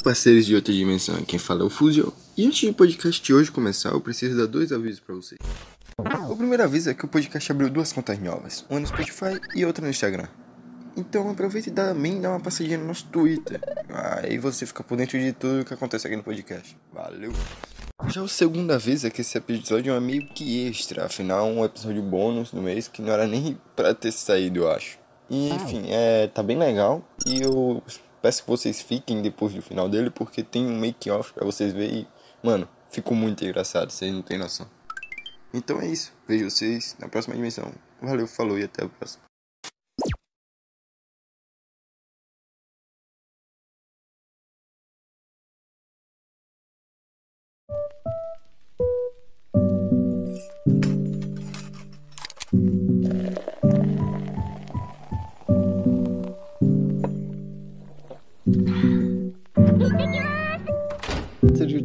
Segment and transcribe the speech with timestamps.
[0.00, 2.12] parceiros de outra dimensão, quem fala é o Fusio.
[2.36, 5.38] E antes do podcast de hoje começar, eu preciso dar dois avisos para vocês.
[6.28, 9.64] O primeiro aviso é que o podcast abriu duas contas novas, uma no Spotify e
[9.64, 10.28] outra no Instagram.
[10.96, 13.60] Então aproveita e também dá uma passadinha no nosso Twitter.
[13.88, 16.76] Aí você fica por dentro de tudo que acontece aqui no podcast.
[16.92, 17.32] Valeu!
[18.08, 22.02] Já o segundo aviso é que esse episódio é meio que extra, afinal um episódio
[22.02, 24.98] bônus do mês que não era nem pra ter saído, eu acho.
[25.28, 27.82] E enfim, é, tá bem legal e eu
[28.20, 32.06] peço que vocês fiquem depois do final dele porque tem um make-off pra vocês verem
[32.42, 34.66] mano, ficou muito engraçado, vocês não tem noção.
[35.52, 37.72] Então é isso, vejo vocês na próxima dimensão.
[38.00, 39.29] Valeu, falou e até a próxima.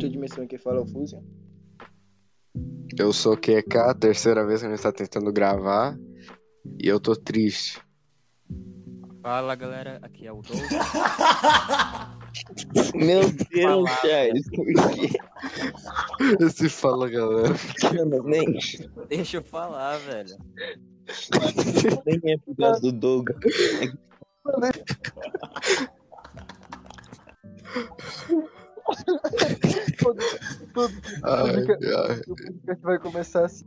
[0.05, 1.23] De dimensão que fala o Fusion.
[2.97, 5.97] Eu sou o QK, terceira vez que a gente tá tentando gravar.
[6.79, 7.81] E eu tô triste.
[9.23, 10.69] Fala galera, aqui é o Douglas.
[12.93, 15.09] Meu Deus, Charles, por quê?
[16.39, 17.55] Esse fala, galera.
[18.23, 18.45] Nem,
[19.09, 20.37] Deixa eu falar, velho.
[22.05, 23.39] nem é por causa do Douglas.
[31.23, 32.21] Ai, ai.
[32.27, 33.65] O podcast vai começar assim.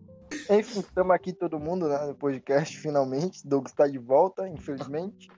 [0.50, 3.46] Enfim, estamos aqui todo mundo né, no podcast, finalmente.
[3.46, 5.28] Doug está de volta, infelizmente.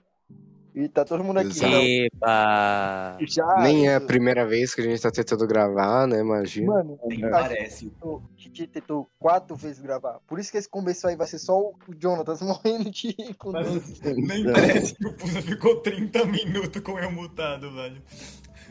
[0.73, 1.59] E tá todo mundo aqui.
[1.61, 2.05] Né?
[2.05, 3.17] Epa!
[3.27, 6.19] Já, Nem é a primeira vez que a gente tá tentando gravar, né?
[6.21, 6.75] Imagina.
[6.75, 7.81] Mano, Nem a parece.
[7.85, 10.19] gente tentou- a gente tentou quatro vezes gravar.
[10.25, 13.99] Por isso que esse começo aí vai ser só o Jonathan morrendo de com Mas
[14.01, 18.01] nem parece que o Pusa ficou 30 minutos com eu mutado, velho.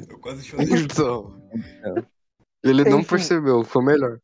[0.09, 0.67] Eu quase chorei.
[0.71, 1.41] Então.
[2.63, 4.21] Ele não percebeu, foi melhor.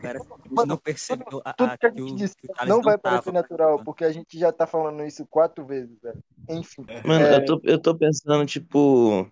[0.00, 2.96] Cara, Mano, não percebeu a, Tudo a, que a que o, disse que não vai
[2.96, 3.84] tava parecer natural, participando.
[3.84, 6.22] porque a gente já tá falando isso quatro vezes, velho.
[6.48, 6.86] Enfim.
[7.04, 7.36] Mano, É.
[7.36, 9.28] eu, tô, eu tô pensando, tipo.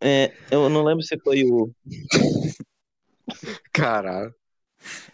[0.00, 1.72] É, eu não lembro se foi o.
[3.72, 4.34] Caralho.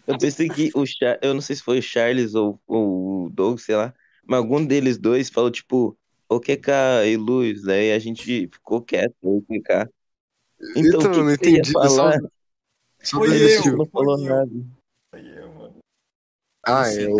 [0.05, 1.17] Eu pensei que o Char...
[1.21, 3.93] Eu não sei se foi o Charles ou, ou o Doug, sei lá.
[4.27, 5.97] Mas algum deles dois falou, tipo,
[6.35, 7.63] o QK e Luz.
[7.63, 9.89] Daí a gente ficou quieto, o QK.
[10.75, 11.71] Então, Então, o que eu não que ia entendi.
[11.71, 12.19] Só, falar?
[13.03, 13.71] só Foi desistiu.
[13.73, 13.77] eu.
[13.77, 14.25] Não falou eu.
[14.25, 14.51] nada.
[15.13, 15.75] Aí eu, mano.
[16.65, 17.17] Ah, eu,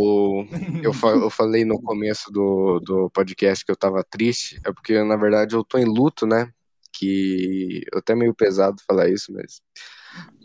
[0.84, 0.92] eu,
[1.22, 5.56] eu falei no começo do, do podcast que eu tava triste, é porque na verdade
[5.56, 6.54] eu tô em luto, né?
[6.94, 9.60] Que eu até meio pesado falar isso, mas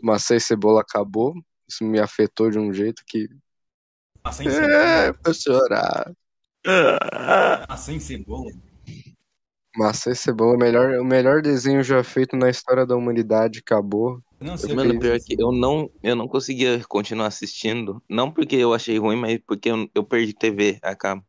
[0.01, 1.35] maçã e cebola acabou.
[1.69, 3.27] Isso me afetou de um jeito que.
[4.23, 5.13] Ah, sem É, cebola.
[5.21, 6.11] pra chorar.
[6.67, 8.51] Ah, sem cebola.
[9.75, 14.19] Maçã e cebola, o melhor, o melhor desenho já feito na história da humanidade, acabou.
[14.39, 18.01] Eu não sei o Mano, é pior que eu não, eu não conseguia continuar assistindo.
[18.09, 21.23] Não porque eu achei ruim, mas porque eu, eu perdi TV a cabo.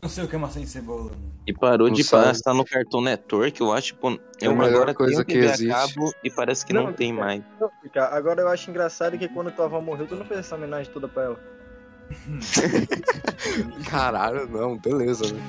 [0.00, 1.32] Não sei o que é maçã sem cebola, mano.
[1.46, 2.26] E parou Não de sabe.
[2.26, 5.32] passar no Cartoon Network, eu acho, tipo, É eu a melhor agora coisa tenho que
[5.32, 5.68] TV a existe.
[5.68, 7.42] cabo e parece que não, Não, tem mais.
[7.60, 7.70] Não,
[8.10, 11.08] Agora eu acho engraçado que quando tua avó morreu, tu não fez essa homenagem toda
[11.08, 11.63] pra ela.
[13.88, 15.40] Caralho, não, beleza, né?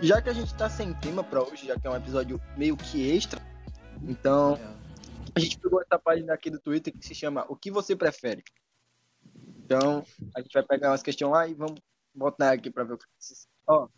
[0.00, 2.76] Já que a gente tá sem tema pra hoje, já que é um episódio meio
[2.76, 3.42] que extra,
[4.02, 4.58] então
[5.34, 8.42] a gente pegou essa página aqui do Twitter que se chama O que você prefere?
[9.58, 11.80] Então, a gente vai pegar umas questões lá e vamos
[12.14, 13.46] botar aqui pra ver o que vocês...
[13.66, 13.88] Ó,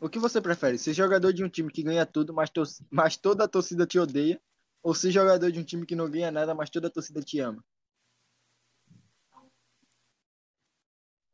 [0.00, 0.78] o que você prefere?
[0.78, 2.50] Ser jogador de um time que ganha tudo, mas,
[2.90, 4.40] mas toda a torcida te odeia?
[4.82, 7.38] Ou ser jogador de um time que não ganha nada, mas toda a torcida te
[7.38, 7.62] ama?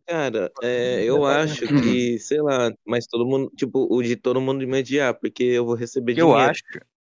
[0.06, 4.66] Cara, é, eu acho que, sei lá, mas todo mundo, tipo, o de todo mundo
[4.66, 6.50] me odiar, porque eu vou receber Eu dinheiro.
[6.50, 6.62] acho.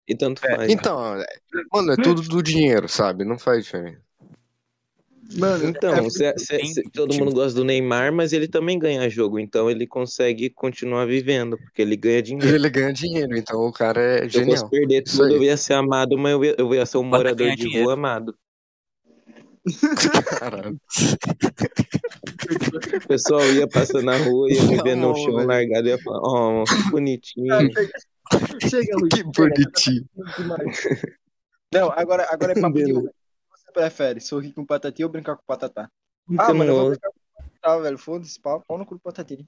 [0.06, 0.70] E tanto faz.
[0.70, 1.26] Então, é-
[1.72, 3.24] mano, é tudo do dinheiro, sabe?
[3.24, 4.03] Não faz diferença.
[5.38, 9.38] Mano, Então, se- tem- se- todo mundo gosta do Neymar, mas ele também ganha jogo,
[9.38, 12.54] então ele consegue continuar vivendo, porque ele ganha dinheiro.
[12.54, 14.68] Ele ganha dinheiro, então o cara é Eu posso genial.
[14.68, 15.34] perder Isso tudo, aí.
[15.36, 17.84] eu ia ser amado, mas eu ia, eu ia ser um Bota morador de dinheiro.
[17.84, 18.34] rua amado.
[20.38, 20.78] Caralho.
[23.04, 25.48] O pessoal ia passando na rua, ia me ver no chão velho.
[25.48, 27.52] largado e ia falar, oh, que bonitinho.
[27.54, 29.14] Ah, chega, chega, Luiz.
[29.14, 30.04] Que bonitinho.
[31.72, 32.92] Não, agora, agora é papo de
[33.74, 34.20] prefere?
[34.20, 35.90] Sorrir com patati ou brincar com patatá?
[36.38, 37.98] Ah, mano, eu vou brincar com patatá, velho.
[37.98, 39.44] Foda-se, pau, pau no cu do patati.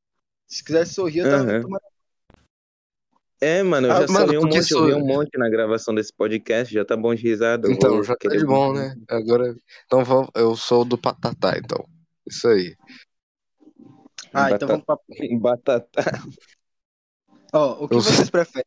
[0.47, 1.63] Se quisesse sorrir, eu tava Aham.
[1.63, 1.83] tomando.
[3.41, 5.95] É, mano, eu Ah, já mano, sorri um monte, eu sou- um monte na gravação
[5.95, 7.71] desse podcast, já tá bom de risada.
[7.71, 8.95] Então, já tá de bom, né?
[9.09, 9.55] Agora.
[9.85, 11.85] Então vou- eu sou do Patatá, então.
[12.27, 12.75] Isso aí.
[14.33, 14.99] Ah, então Batata- vamos pra.
[15.41, 16.03] Batata.
[17.53, 18.67] Ó, o que Eu vocês preferem?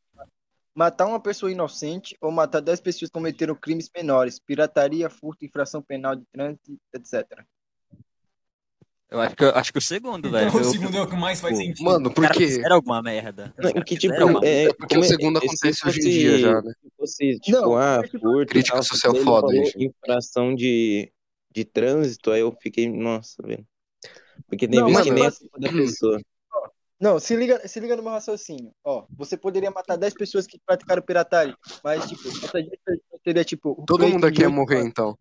[0.80, 4.40] Matar uma pessoa inocente ou matar 10 pessoas que cometeram crimes menores?
[4.40, 7.44] Pirataria, furto, infração penal de trânsito, etc.
[9.12, 10.48] Eu acho que, eu acho que o segundo, velho.
[10.48, 11.84] Então, o Eu- segundo é o que mais faz sentido.
[11.84, 12.48] Mano, porque.
[12.48, 13.54] fizeram alguma merda.
[13.58, 16.04] Não, que tipo, é, É porque o como é- segundo é, se acontece hoje em
[16.12, 16.72] dia já, né?
[16.82, 19.84] Se fosse, tipo, Não, ah, é tipo- furto Crítica tal, social foda gente.
[19.84, 21.12] infração de,
[21.54, 23.68] de trânsito, aí eu fiquei, nossa, velho.
[24.48, 26.22] Porque tem Não, vezes mas que nem a tipo culpa da pessoa.
[27.00, 28.72] Não, se liga, se liga no meu raciocínio.
[28.84, 32.78] Ó, você poderia matar 10 pessoas que praticaram pirataria, mas, tipo, essa gente
[33.24, 33.72] seria, tipo...
[33.80, 34.88] o Todo mundo aqui ia morrer, anos.
[34.90, 35.18] então.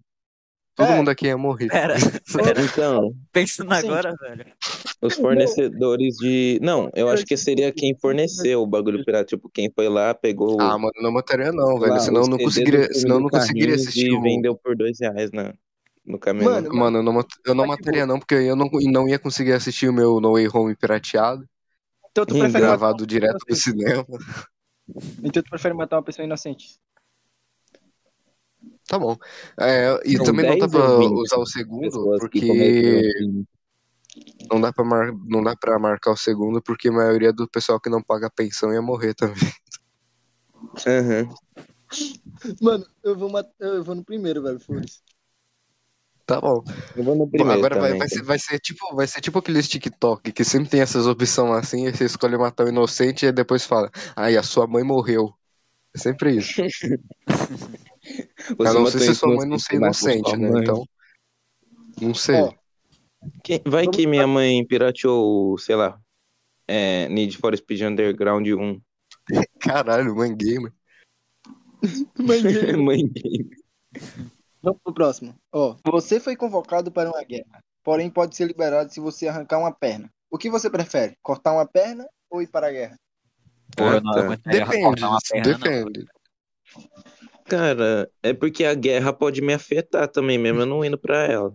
[0.75, 0.97] Todo É.
[0.97, 1.69] mundo aqui ia morrer.
[1.69, 1.95] Pera,
[2.33, 2.61] pera.
[2.63, 3.87] Então, Pensando Sim.
[3.89, 4.47] agora, velho.
[5.03, 6.59] os fornecedores de.
[6.63, 9.25] Não, eu acho que seria quem forneceu o bagulho pirata.
[9.25, 10.61] Tipo, quem foi lá, pegou.
[10.61, 11.93] Ah, mano, não mataria não, velho.
[11.95, 15.53] lá, Senão eu não conseguiria, senão não conseguiria assistir E vendeu por dois reais na,
[16.07, 16.53] no caminhão.
[16.53, 17.13] Mano, Mano, eu não,
[17.47, 20.33] eu não tipo- mataria não, porque eu não, não ia conseguir assistir o meu No
[20.35, 21.45] Way Home pirateado,
[22.19, 24.05] Então tu prefere matar gravado direto do cinema.
[25.23, 26.81] Então tu prefere matar uma pessoa inocente.
[28.89, 29.17] Tá bom.
[29.61, 33.13] É, e também não dá 10 pra ou 20 usar o segundo, porque
[34.51, 35.13] não dá pra mar...
[35.27, 38.73] não dá para marcar o segundo, porque a maioria do pessoal que não paga pensão
[38.73, 39.53] ia morrer também.
[40.87, 41.29] Aham.
[42.61, 43.47] Mano, eu vou, mat...
[43.61, 45.03] eu vou no primeiro, velho, foda-se.
[46.29, 46.63] Tá bom.
[46.95, 47.99] Eu vou no Bom, primeiro agora vai, também.
[48.01, 51.57] vai, ser, vai, ser tipo, vai ser tipo aqueles TikTok que sempre tem essas opções
[51.57, 55.33] assim, aí você escolhe matar o inocente e depois fala, ai, a sua mãe morreu.
[55.95, 56.61] É sempre isso.
[58.57, 60.51] Você a não ser se sua mãe não ser inocente, né?
[60.51, 60.63] mãe.
[60.63, 60.85] Então.
[62.01, 62.49] Não sei.
[63.43, 65.99] Quem- vai Vamos que minha mãe pirateou, sei lá,
[66.67, 68.81] é, Need for Speed Underground 1.
[69.61, 70.73] Caralho, mãe gamer.
[72.19, 72.77] mãe dele.
[72.77, 73.51] mãe game.
[74.63, 75.35] Vamos pro próximo.
[75.53, 79.73] Ó, você foi convocado para uma guerra, porém pode ser liberado se você arrancar uma
[79.73, 80.11] perna.
[80.31, 81.17] O que você prefere?
[81.23, 82.97] Cortar uma perna ou ir para a guerra?
[83.77, 85.59] Pô, eu não aguentaria Depende, uma perna, não.
[85.59, 86.07] depende.
[87.47, 91.55] Cara, é porque a guerra pode me afetar também, mesmo eu não indo pra ela.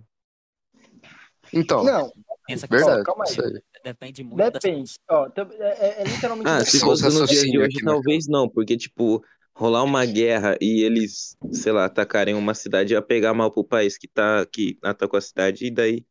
[1.53, 2.11] Então, Não,
[2.45, 3.03] Pensa que verdade.
[3.03, 3.61] calma aí.
[3.83, 4.93] Depende muito das depende.
[5.09, 6.49] Ó, tam- é, é- é literalmente.
[6.49, 9.23] Ah, se fosse os no dia de hoje, aqui, né, talvez não, porque, tipo,
[9.55, 13.97] rolar uma guerra e eles, sei lá, atacarem uma cidade ia pegar mal pro país
[13.97, 16.05] que tá, que atacou a cidade, e daí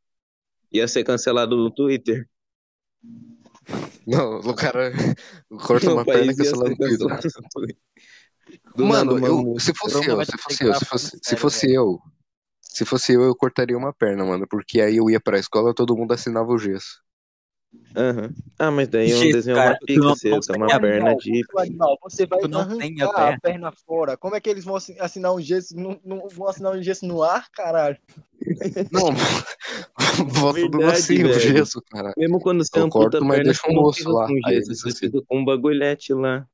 [0.71, 2.29] ia ser cancelado no Twitter.
[4.06, 4.93] Não, o cara
[5.67, 7.09] corta uma perna e cancela ser no Twitter.
[7.09, 7.83] cancelado no Twitter.
[8.77, 11.99] Do Mano, nada, eu, se fosse eu, se fosse eu, se fosse, se fosse eu,
[12.61, 15.97] se fosse eu, eu cortaria uma perna, mano, porque aí eu ia pra escola todo
[15.97, 17.01] mundo assinava o gesso.
[17.95, 18.31] Aham.
[18.59, 21.05] Ah, mas daí eu Gente, desenho cara, uma pica não- não tenho tem uma perna
[21.05, 21.43] Animal, de.
[21.59, 23.35] animal, você vai Tu não tem a arrancar perna.
[23.35, 24.17] a perna fora.
[24.17, 25.77] Como é que eles vão assi- assinar um gesso?
[25.77, 27.99] Não, não vão assinar um gesso no ar, caralho?
[28.91, 29.11] Não,
[30.35, 31.41] bota tudo Verdade, assim o velho.
[31.41, 32.15] gesso, cara.
[32.17, 34.27] Mesmo quando você amputa a mas perna, deixa você um não fica lá.
[34.27, 34.99] com Aí gesso, você assim.
[35.07, 36.47] fica com um bagulhete lá.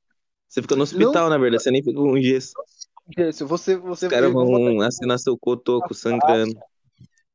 [0.47, 2.53] Você fica no hospital, na verdade, você nem fica com gesso.
[3.17, 6.59] Gesso, você, você Os caras vão assinar seu cotoco sangrando.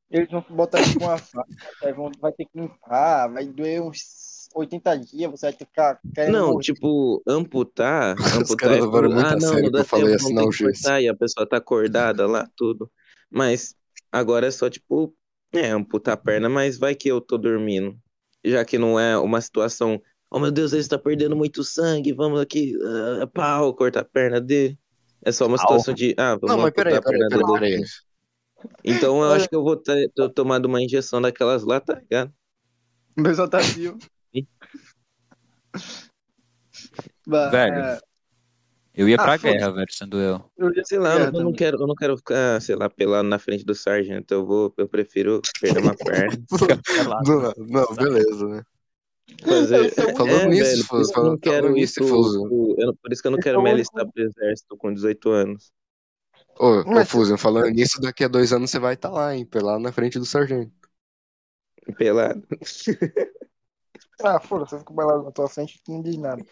[0.09, 1.47] Eles vão botar isso com a faca,
[1.83, 5.71] aí vão, vai ter que limpar, vai doer uns 80 dias, você vai ter que
[5.71, 6.63] ficar querendo Não, morrer.
[6.63, 10.23] tipo, amputar, Os amputar caras é muito ah, não, não dá eu falei tempo, vamos
[10.23, 10.83] assinar ter o que gesso.
[10.83, 12.89] cortar e a pessoa tá acordada lá, tudo.
[13.29, 13.75] Mas
[14.11, 15.13] agora é só, tipo,
[15.53, 17.97] é, amputar a perna, mas vai que eu tô dormindo.
[18.43, 19.99] Já que não é uma situação,
[20.29, 22.73] oh meu Deus, ele está perdendo muito sangue, vamos aqui,
[23.21, 24.77] ah, pau, cortar a perna dele.
[25.23, 27.75] É só uma situação de, ah, vamos Não, mas peraí, a peraí, perna peraí, dele.
[27.75, 27.85] peraí.
[28.83, 32.33] Então eu acho que eu vou ter, ter tomado uma injeção daquelas lá, tá ligado?
[34.33, 34.47] Ih.
[37.27, 37.75] Bah, Velho.
[37.75, 37.99] é,
[38.93, 39.57] Eu ia Ah, pra foda-se.
[39.57, 40.51] guerra, velho, sendo eu.
[40.57, 43.27] eu ia Sei lá, guerra eu não quero, eu não quero ficar, sei lá, pelado
[43.27, 44.33] na frente do sargento.
[44.33, 46.37] Eu vou, eu prefiro perder uma perna.
[47.25, 48.63] Não, não, beleza, né?
[49.43, 49.91] Fazer.
[50.17, 51.73] Falando é, nisso, velho, isso que eu não quero
[52.07, 52.47] Fuso.
[52.77, 54.93] eu não- por isso que eu não quero é me o alistar pro exército com
[54.93, 55.73] 18 anos.
[56.57, 59.45] Ô, ô Mas- Fusion, falando nisso, daqui a dois anos você vai estar lá, hein?
[59.45, 60.71] Pelado na frente do sargento.
[61.97, 62.43] Pelado.
[64.23, 66.43] Ah, foda-se, eu fico balado na tua frente não diz nada.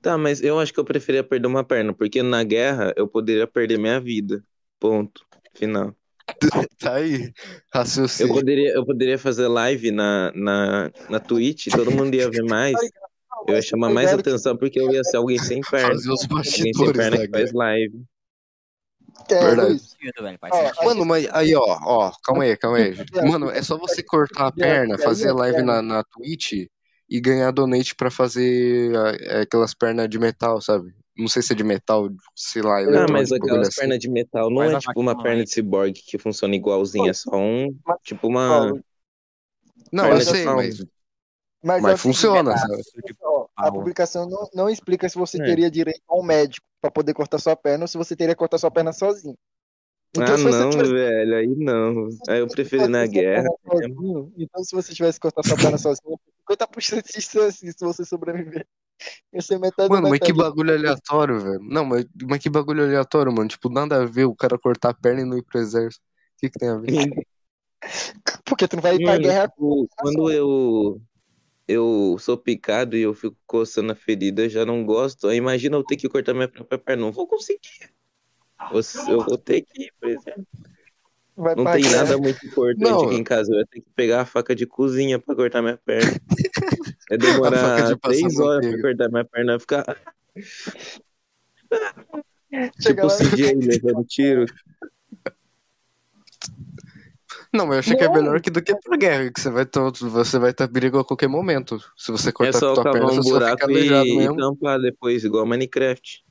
[0.00, 3.46] Tá, mas eu acho que eu preferia perder uma perna, porque na guerra eu poderia
[3.46, 4.44] perder minha vida.
[4.78, 5.26] Ponto.
[5.54, 5.94] Final.
[6.78, 7.32] Tá aí, Eu
[7.72, 8.34] raciocínio.
[8.34, 12.74] poderia, eu poderia fazer live na, na, na Twitch, todo mundo ia ver mais.
[13.46, 15.88] Eu ia chamar mais atenção porque eu ia ser alguém sem perna.
[15.88, 18.04] Fazer os Alguém sem bastidores perna da que faz live.
[19.30, 19.78] É, Verdade.
[19.78, 20.22] Sentido.
[20.84, 22.94] Mano, mas aí, ó, ó, calma aí, calma aí.
[23.38, 26.68] Mano, é só você cortar a perna, fazer live na, na Twitch
[27.08, 30.94] e ganhar donate pra fazer ah, aquelas pernas de metal, sabe?
[31.16, 33.80] Não sei se é de metal, sei lá, Ah, mas aquelas assim.
[33.80, 37.10] pernas de metal não Faz é tipo uma perna lá, de ciborgue que funciona igualzinha,
[37.10, 38.72] é só um, tipo uma...
[39.92, 40.78] Não, eu sei, mas,
[41.62, 42.82] mas, mas é seguinte, funciona, sabe?
[43.22, 45.44] ó, a publicação não, não explica se você É.
[45.44, 48.38] teria direito a um médico pra poder cortar sua perna ou se você teria que
[48.38, 49.36] cortar sua perna sozinho.
[50.14, 52.08] Então, ah, se você não, tivesse velho, aí não.
[52.28, 53.42] Aí eu prefiro ir na sua guerra.
[53.42, 57.84] perna sozinho, então, se você tivesse que cortar sua perna sozinho, 50% de chance se
[57.84, 58.66] você sobreviver.
[59.32, 61.60] Ia ser metade Mano, mas que bagulho aleatório, velho.
[61.62, 63.48] Não, mas, mas que bagulho aleatório, mano.
[63.48, 66.02] Tipo, nada a ver o cara cortar a perna e não ir pro exército.
[66.02, 66.86] O que que tem a ver?
[68.44, 69.48] Porque tu não vai ir pra Mano, guerra.
[69.48, 71.00] tipo, quando eu
[71.68, 75.32] eu sou picado e eu fico coçando a ferida, eu já não gosto.
[75.32, 77.02] Imagina eu ter que cortar minha própria perna.
[77.02, 77.90] Não vou conseguir.
[79.08, 80.46] Eu, vou ter que ir, por exemplo.
[81.36, 83.04] Vai Não tem nada muito importante Não.
[83.04, 83.52] aqui em casa.
[83.52, 86.12] Eu ia ter que pegar a faca de cozinha pra cortar minha perna.
[87.08, 89.52] É demorar de três horas pra cortar minha perna.
[89.52, 89.96] Vai ficar
[92.50, 94.46] Chega tipo lá, o CJ levando tiro.
[97.56, 99.64] Não, mas eu achei que é melhor que do que pra guerra, que você vai
[99.66, 101.78] ter, você vai ter perigo a qualquer momento.
[101.96, 104.16] Se você É cortar só a tua perna, um você fica buraco aleijado e, e
[104.18, 104.36] mesmo.
[104.36, 106.24] tampar depois, igual Minecraft.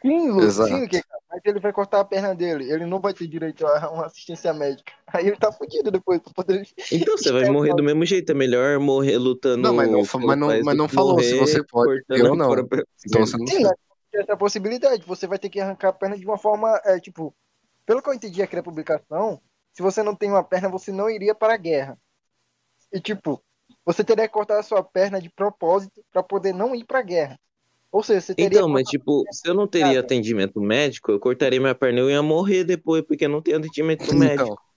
[0.00, 0.68] Sim, Lu, Exato.
[0.70, 2.70] sim, que- mas ele vai cortar a perna dele.
[2.72, 4.92] Ele não vai ter direito a uma assistência médica.
[5.08, 6.66] Aí ele tá fudido depois pra poder.
[6.92, 8.30] Então você vai morrer do mesmo jeito.
[8.30, 9.62] É melhor morrer lutando.
[9.62, 12.02] Não, mas não mas não- mas não falou se morrer você pode.
[12.08, 12.50] Eu não.
[12.50, 13.72] própria Então você não Sim, mas
[14.10, 15.02] tem essa possibilidade.
[15.06, 17.34] Você vai ter que arrancar a perna de uma forma, é, tipo,
[17.84, 19.40] pelo que eu entendi aqui na publicação,
[19.72, 21.98] se você não tem uma perna, você não iria para a guerra.
[22.92, 23.42] E tipo,
[23.84, 27.02] você teria que cortar a sua perna de propósito para poder não ir para a
[27.02, 27.38] guerra.
[27.90, 31.60] Ou seja, você teria Então, mas tipo, se eu não teria atendimento médico, eu cortaria
[31.60, 34.44] minha perna e eu ia morrer depois, porque não tem atendimento médico.
[34.46, 34.68] Então,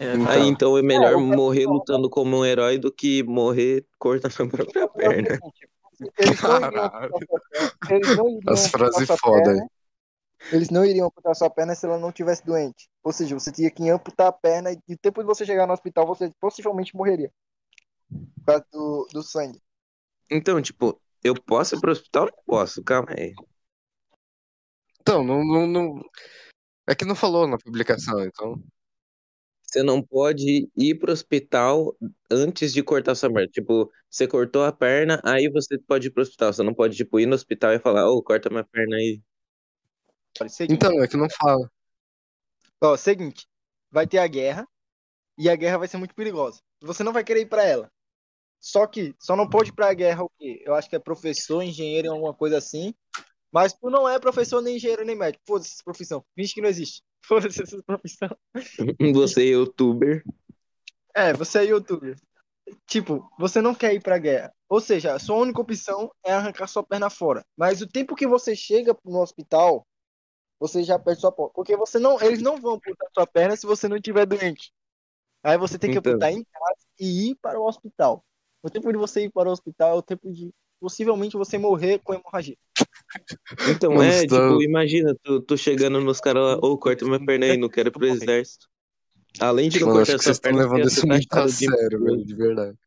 [0.00, 0.32] É, Então.
[0.32, 4.32] Aí então é melhor É, eu- morrer lutando como um herói do que morrer cortando
[4.42, 5.28] a própria perna.
[6.18, 7.70] Eles não iriam cortar sua perna.
[7.90, 9.68] Eles não iriam as frases foda perna.
[10.52, 12.88] Eles não iriam cortar sua perna se ela não tivesse doente.
[13.02, 15.72] Ou seja, você tinha que amputar a perna e o tempo de você chegar no
[15.72, 17.30] hospital, você possivelmente morreria.
[18.10, 19.60] Por causa do, do sangue.
[20.30, 22.26] Então, tipo, eu posso ir pro hospital?
[22.26, 23.32] Não posso, calma aí.
[25.00, 26.00] Então, não, não, não-
[26.88, 28.62] É que não falou na publicação, então.
[29.62, 31.96] Você não pode ir pro hospital
[32.30, 33.48] antes de cortar sua perna.
[33.48, 36.52] Tipo, você cortou a perna, aí você pode ir pro hospital.
[36.52, 39.20] Você não pode, tipo, ir no hospital e falar, ô, corta minha perna aí.
[40.48, 41.70] Seguinte, Então, é que não fala.
[42.82, 43.46] ó, seguinte,
[43.90, 44.66] vai ter a guerra
[45.38, 46.60] e a guerra vai ser muito perigosa.
[46.80, 47.90] Você não vai querer ir pra ela.
[48.60, 50.62] Só que só não pode ir pra guerra o quê?
[50.64, 52.94] Eu acho que é professor, engenheiro, alguma coisa assim.
[53.52, 55.44] Mas tu não é professor, nem engenheiro, nem médico.
[55.46, 56.24] Foda-se essa profissão.
[56.34, 57.02] Finge que não existe.
[57.24, 58.36] Foda-se essa profissão.
[59.14, 60.24] Você é youtuber.
[61.14, 62.16] É, você é youtuber.
[62.86, 64.52] Tipo, você não quer ir pra guerra.
[64.68, 67.44] Ou seja, a sua única opção é arrancar sua perna fora.
[67.56, 69.86] Mas o tempo que você chega no hospital,
[70.66, 71.50] você já perde sua perna.
[71.54, 74.72] Porque você não, eles não vão amputar sua perna se você não estiver doente.
[75.42, 76.12] Aí você tem que Então.
[76.12, 78.24] amputar em casa e ir para o hospital.
[78.62, 81.98] O tempo de você ir para o hospital é o tempo de possivelmente você morrer
[81.98, 82.56] com hemorragia.
[83.68, 87.24] Então, Mano, é, tá- tipo, imagina, tu, tu chegando nos caras lá, ô, corta minha
[87.24, 88.66] perna aí, não quero ir pro exército.
[89.40, 92.02] Além de não Mano, acho cortar estão perna, levando isso ia muito a de sério,
[92.02, 92.78] velho, de verdade.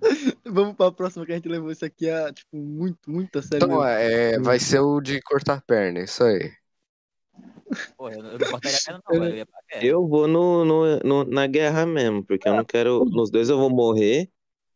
[0.44, 3.42] Vamos para a próxima que a gente levou isso aqui a, tipo, muito, muito a
[3.42, 3.64] sério.
[3.64, 3.84] Então, mesmo.
[3.84, 6.52] é, vai ser o de cortar perna, isso aí.
[7.96, 9.32] Porra, eu eu não não, velho.
[9.32, 9.86] Eu ia pra guerra.
[9.86, 13.04] Eu vou no, no, no- na guerra mesmo, porque eu não quero.
[13.06, 14.30] Nos dois eu vou morrer.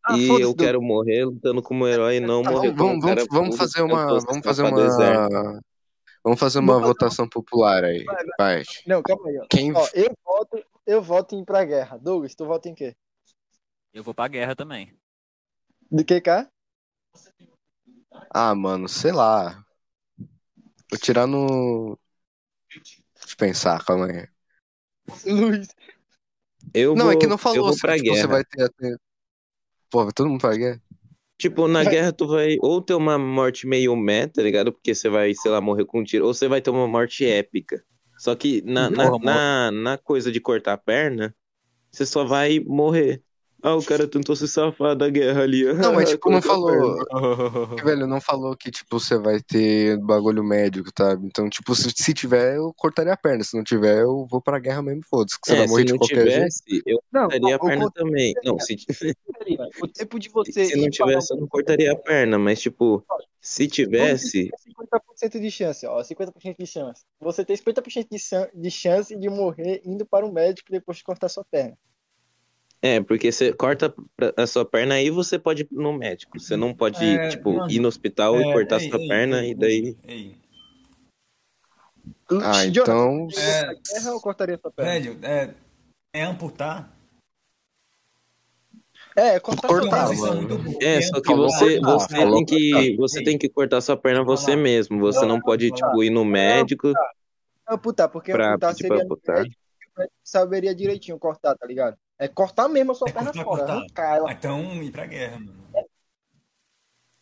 [0.04, 0.54] Ah, e eu Douglas.
[0.56, 3.82] quero morrer lutando como herói e não Tá, morrer como Vamos, cara vamos, vamos fazer
[3.82, 5.60] uma, vamos fazer do uma,
[6.24, 8.62] vamos fazer uma fazer votação popular aí, Vai, vai.
[8.86, 9.38] Não, calma aí.
[9.38, 9.46] Ó.
[9.50, 11.98] Quem, Ó, eu voto, eu voto em ir pra guerra.
[11.98, 12.96] Douglas, tu vota em quê?
[13.92, 14.94] Eu vou pra guerra também.
[15.90, 16.48] De que, cá?
[18.30, 19.62] ah, mano, sei lá.
[20.90, 21.98] Vou tirar no,
[22.68, 24.28] deixa eu pensar, calma aí.
[25.26, 25.68] Luiz.
[26.74, 28.28] Eu Não, vou, é que não eu falou se pra tipo, você guerra.
[28.28, 28.96] vai ter até...
[29.90, 30.82] Pô, vai todo mundo pra guerra?
[31.38, 31.92] Tipo, na Vai.
[31.92, 34.72] guerra tu vai ou ter uma morte meio meh, tá ligado?
[34.72, 37.24] Porque você vai, sei lá, morrer com um tiro, ou você vai ter uma morte
[37.24, 37.82] épica.
[38.18, 41.34] Só que na, na, na, na coisa de cortar a perna,
[41.92, 43.22] você só vai morrer.
[43.62, 45.64] Ah, o cara tentou se safar da guerra ali.
[45.64, 46.96] Não, mas tipo, não a falou.
[47.84, 51.12] Velho, não falou que, tipo, você vai ter bagulho médico, tá?
[51.22, 53.42] Então, tipo, se, se tiver, eu cortaria a perna.
[53.42, 55.40] Se não tiver, eu vou pra guerra mesmo, foda-se.
[55.40, 56.30] Que você É, vai morrer se de não qualquer jeito.
[56.32, 58.34] tivesse, eu Não, cortaria a o perna também.
[58.44, 59.14] Não, se, seria
[59.82, 63.04] o tempo de você se não tivesse, eu não cortaria a perna, mas tipo,
[63.40, 67.02] se tivesse, dizer que é 50% de chance, ó, 50% de chance.
[67.20, 71.28] Você tem 50% de, de chance de morrer indo para um médico depois de cortar
[71.28, 71.76] sua perna.
[72.80, 73.92] É, porque você corta
[74.36, 76.38] a sua perna aí você pode ir no médico.
[76.38, 79.08] Você não pode, É, tipo, mano, ir no hospital e É, cortar ei, sua ei,
[79.08, 79.96] perna ei, e daí.
[80.06, 80.36] ei,
[82.42, 83.28] Ah, então.
[83.36, 83.74] É.
[83.74, 84.92] guerra ou cortaria sua perna?
[84.92, 85.54] Velho, é,
[86.12, 86.96] é amputar?
[89.16, 90.08] É, cortar Cortar,
[90.80, 94.22] é É, só que você, você falou tem que, você tem que cortar sua perna
[94.22, 95.00] você mesmo.
[95.00, 96.92] Você não pode, tipo, ir no médico
[97.68, 99.36] Amputar, porque pra amputar pra seria amputar.
[99.36, 99.56] médico
[100.22, 101.98] saberia direitinho cortar, tá ligado?
[102.18, 103.78] É cortar mesmo a sua É perna cortar, fora, cortar.
[103.78, 104.30] arrancar ela.
[104.30, 105.68] Ah, Então, ir pra guerra, mano.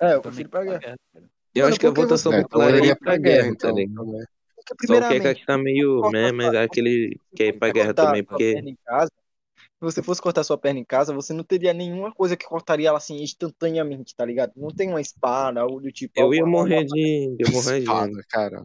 [0.00, 0.80] É, eu Também prefiro pra guerra.
[0.80, 0.96] guerra.
[1.54, 3.74] Eu Mano, acho que a votação É, popular eu é ir pra guerra, tá então.
[3.76, 4.04] ligado?
[4.06, 4.26] também.
[4.54, 7.94] Porque, Só que tá meio cortar meh, mas é aquele que é ir pra guerra
[7.94, 9.10] cortar também, porque casa,
[9.58, 12.88] se você fosse cortar sua perna em casa, você não teria nenhuma coisa que cortaria
[12.88, 14.52] ela assim instantaneamente, tá ligado?
[14.56, 16.12] Não tem uma espada ou do tipo.
[16.16, 17.88] eu ia morrer de, de hemorragia.
[17.88, 18.64] Espada, cara.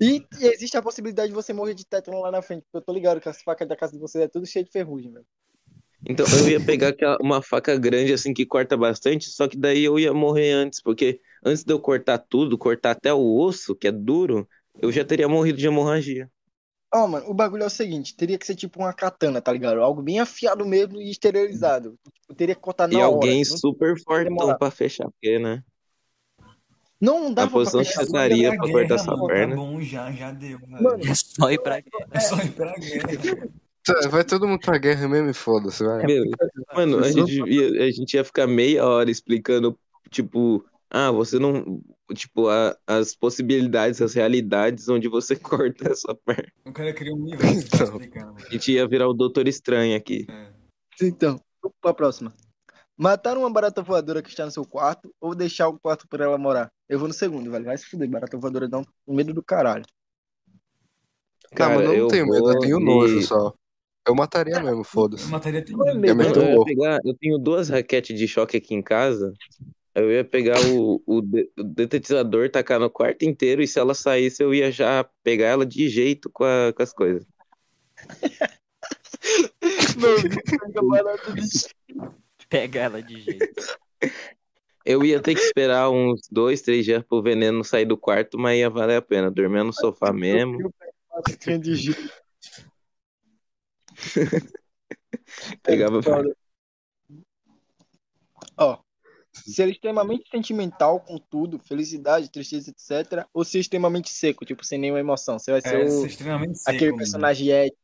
[0.00, 2.82] E, e existe a possibilidade de você morrer de tétano lá na frente, porque eu
[2.82, 5.26] tô ligado que as facas da casa de vocês é tudo cheio de ferrugem, velho.
[6.08, 9.84] Então eu ia pegar aquela- uma faca grande assim que corta bastante, só que daí
[9.84, 13.88] eu ia morrer antes, porque antes de eu cortar tudo, cortar até o osso, que
[13.88, 14.48] é duro,
[14.80, 16.30] eu já teria morrido de hemorragia.
[16.92, 19.80] Ó, mano, o bagulho é o seguinte, teria que ser tipo uma katana, tá ligado?
[19.80, 21.96] Algo bem afiado mesmo e esterilizado.
[22.20, 23.06] Tipo, teria que cortar na E hora.
[23.06, 25.62] alguém Não, super fortão pra fechar, porque, né?
[27.00, 27.92] não dava pra posição fechar.
[27.92, 29.54] que você estaria pra cortar guerra, sua mano, perna.
[29.54, 30.82] Tá bom, já, já deu, velho.
[30.82, 32.08] Mano, É só ir pra guerra.
[32.10, 33.48] É só ir pra guerra.
[33.94, 36.04] Tá, Vai todo mundo pra guerra mesmo e foda-se, vai.
[36.06, 36.36] Beleza.
[36.74, 39.78] Mano, a gente, ia, a gente ia ficar meia hora explicando,
[40.10, 41.82] tipo, ah, você não.
[42.14, 46.50] Tipo, a- as possibilidades, as realidades onde você corta a sua perna.
[46.66, 48.38] O cara cria um universo pra explicar, mano.
[48.44, 50.26] A gente ia virar o Doutor Estranho aqui.
[50.28, 50.52] É.
[51.02, 52.32] Então, vamos pra próxima.
[52.96, 56.36] Matar uma barata voadora que está no seu quarto ou deixar o quarto pra ela
[56.36, 56.70] morar?
[56.88, 57.64] Eu vou no segundo, velho.
[57.64, 59.84] Vai se fuder, barata voadora dá um medo do caralho.
[61.56, 63.54] Tá, mas eu não eu tenho medo, eu tenho nojo só.
[64.06, 65.24] Eu mataria mesmo, foda-se.
[65.24, 65.84] Eu mataria tudo.
[65.84, 66.64] Não é eu ia louco.
[66.64, 69.32] pegar, eu tenho duas raquetes de choque aqui em casa.
[69.94, 73.92] Eu ia pegar o, o, de- o detetizador, tacar no quarto inteiro, e se ela
[73.94, 77.26] saísse, eu ia já pegar ela de jeito com, a- com as coisas.
[79.96, 80.16] Não,
[82.48, 83.78] Pega ela de jeito.
[84.84, 88.58] Eu ia ter que esperar uns dois, três dias pro veneno sair do quarto, mas
[88.58, 89.30] ia valer a pena.
[89.30, 90.72] Dormir no sofá mesmo.
[91.60, 92.10] De jeito.
[95.62, 96.00] Pegava.
[98.56, 98.78] Ó,
[99.32, 103.26] ser extremamente sentimental com tudo, felicidade, tristeza, etc.
[103.32, 105.38] Ou ser extremamente seco, tipo, sem nenhuma emoção.
[105.38, 107.79] Você vai ser É, o, ser extremamente seco, aquele personagem ético.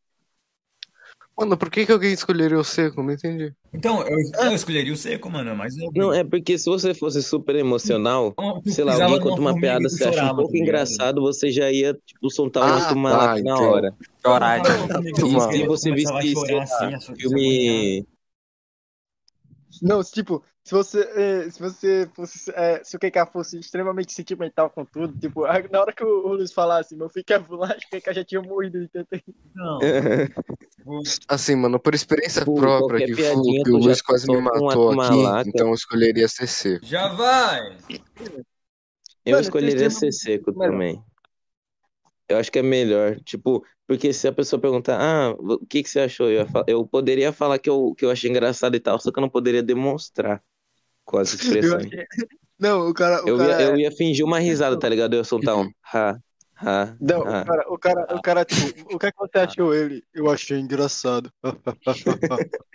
[1.38, 3.02] Mano, por que, que alguém escolheria o seco?
[3.02, 3.52] Não entendi.
[3.72, 5.90] Então, eu, eu escolheria o seco, mano, mas eu...
[5.94, 9.88] Não, é porque se você fosse super emocional, Eu sei lá, alguém conta uma piada,
[9.88, 13.44] você acha um pouco tá engraçado, você já ia, tipo, soltar Ah, outro tá, malaco
[13.44, 13.70] na entendo.
[13.70, 13.94] hora.
[14.24, 18.06] Chorar E chorava, se você começava a visse, lá, assim, Filme.
[19.82, 24.68] Não, tipo, se você, eh, se você fosse, eh, se o KK fosse extremamente sentimental
[24.68, 28.00] com tudo, tipo, a- na hora que o, Luiz falasse, meu filho quer que o
[28.00, 28.78] KK já tinha morrido.
[29.54, 29.78] Não,
[31.28, 34.68] Assim, mano, por experiência Pô, própria, que, piadinha fu- que o Luiz quase me matou
[34.72, 35.48] ato aqui, malaca.
[35.48, 36.84] então eu escolheria ser seco.
[36.84, 37.76] já vai!
[39.24, 40.72] Eu Mano, escolheria ser seco melhor.
[40.72, 41.00] também.
[42.28, 43.20] Eu acho que é melhor.
[43.20, 46.28] Tipo, porque se a pessoa perguntar, ah, o que que você achou?
[46.28, 49.22] Eu, eu poderia falar que eu, que eu achei engraçado e tal, só que eu
[49.22, 50.42] não poderia demonstrar
[51.06, 51.86] com as Eu expressões.
[51.86, 52.06] achei-
[52.58, 55.14] Não, o cara, o Eu cara, ia, eu ia fingir uma risada, tá ligado?
[55.14, 56.18] Eu ia soltar um ha,
[56.56, 57.44] ha, não, o ha.
[57.44, 60.02] cara, o cara, o cara, tipo, o que é que você achou ele?
[60.12, 61.30] Eu achei engraçado.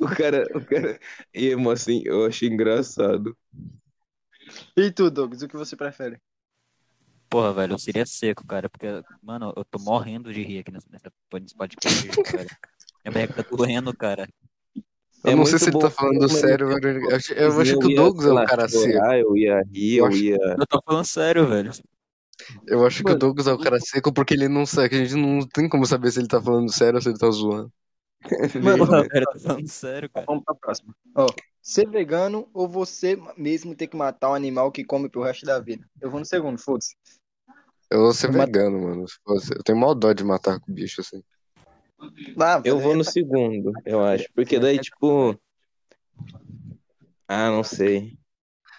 [0.00, 0.98] O cara, o cara,
[1.32, 3.36] emo assim, eu achei engraçado.
[4.76, 6.18] E tu, Douglas, o que você prefere?
[7.28, 8.86] Porra, velho, eu seria seco, cara, porque,
[9.22, 12.50] mano, eu tô morrendo de rir aqui nesse podcast, velho.
[13.04, 14.28] Minha barriga tá doendo, cara.
[15.24, 17.10] Eu É não sei se ele tá falando sério, eu- velho.
[17.10, 18.84] Eu, acho- eu acho que o Douglas é o cara seco.
[18.84, 20.36] chorar, Eu ia rir, Eu eu ia.
[20.58, 21.70] Eu tô falando sério, velho.
[22.66, 23.18] Eu acho que o Mano.
[23.18, 26.10] Douglas é o cara seco porque ele não sabe, a gente não tem como saber
[26.10, 27.72] se ele tá falando sério ou se ele tá zoando.
[28.62, 30.26] Mano, eu tô falando sério, cara.
[30.26, 30.94] Vamos pra próxima.
[31.16, 31.26] Ó,
[31.62, 35.58] ser vegano ou você mesmo ter que matar um animal que come pro resto da
[35.60, 35.86] vida?
[36.00, 36.94] Eu vou no segundo, foda-se.
[37.90, 39.04] Eu vou ser vegano, mano.
[39.26, 41.22] Eu tenho mal dó de matar com bicho assim.
[42.38, 43.10] Ah, Eu vou no beleza.
[43.10, 44.26] segundo, eu acho.
[44.34, 45.38] Porque daí, tipo.
[47.28, 48.12] Ah, não sei.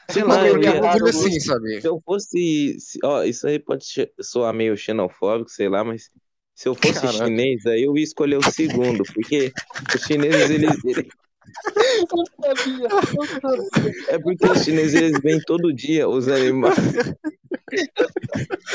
[0.09, 1.81] Sei lá, eu eu bagulho eu- assim, sabe?
[1.81, 2.77] Se eu fosse.
[2.79, 3.85] se- Ó, isso aí pode
[4.21, 6.09] soar meio xenofóbico, sei lá, mas
[6.53, 7.25] se eu fosse Caraca.
[7.25, 9.51] chinês, aí eu ia escolher o segundo, porque
[9.95, 10.83] os chineses, eles.
[10.85, 11.05] eles-
[11.77, 13.93] Eu sabia, eu sabia.
[14.09, 16.75] É porque os chineses, eles veem todo dia os animais.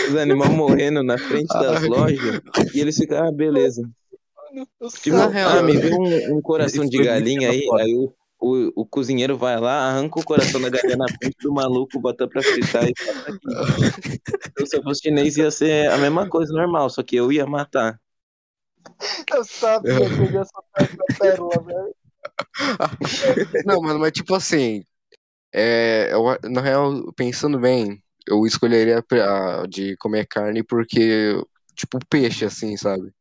[0.08, 2.40] Os animais morrendo na frente das lojas
[2.74, 3.88] e eles ficam, ah, beleza.
[5.02, 8.82] Tipo, Na real, ah, me vê um, um coração de galinha aí, aí o, o,
[8.82, 12.42] o cozinheiro vai lá, arranca o coração da galinha na frente do maluco, bota pra
[12.42, 12.94] fritar e
[13.26, 13.38] aqui.
[14.50, 17.46] Então, se eu fosse chinês, ia ser a mesma coisa, normal, só que eu ia
[17.46, 18.00] matar.
[19.32, 21.94] Eu sabia que eu ia soltar essa pérola, velho.
[23.64, 24.82] Não, mano, mas tipo assim,
[25.52, 31.40] é, eu- na real, pensando bem, eu escolheria a- a de comer carne porque,
[31.74, 33.12] tipo, peixe, assim, sabe?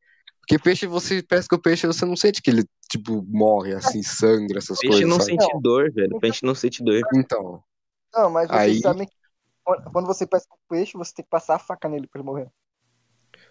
[0.49, 4.57] Porque peixe, você pesca o peixe, você não sente que ele, tipo, morre, assim, sangra,
[4.57, 5.39] essas Peixe coisas, não sabe?
[5.39, 6.19] sente dor, velho.
[6.19, 6.99] Peixe não sente dor.
[7.13, 7.61] Então,
[8.11, 9.13] Não, mas vocês Aí- sabem que
[9.93, 12.47] quando você pesca um peixe, você tem que passar a faca nele pra ele morrer.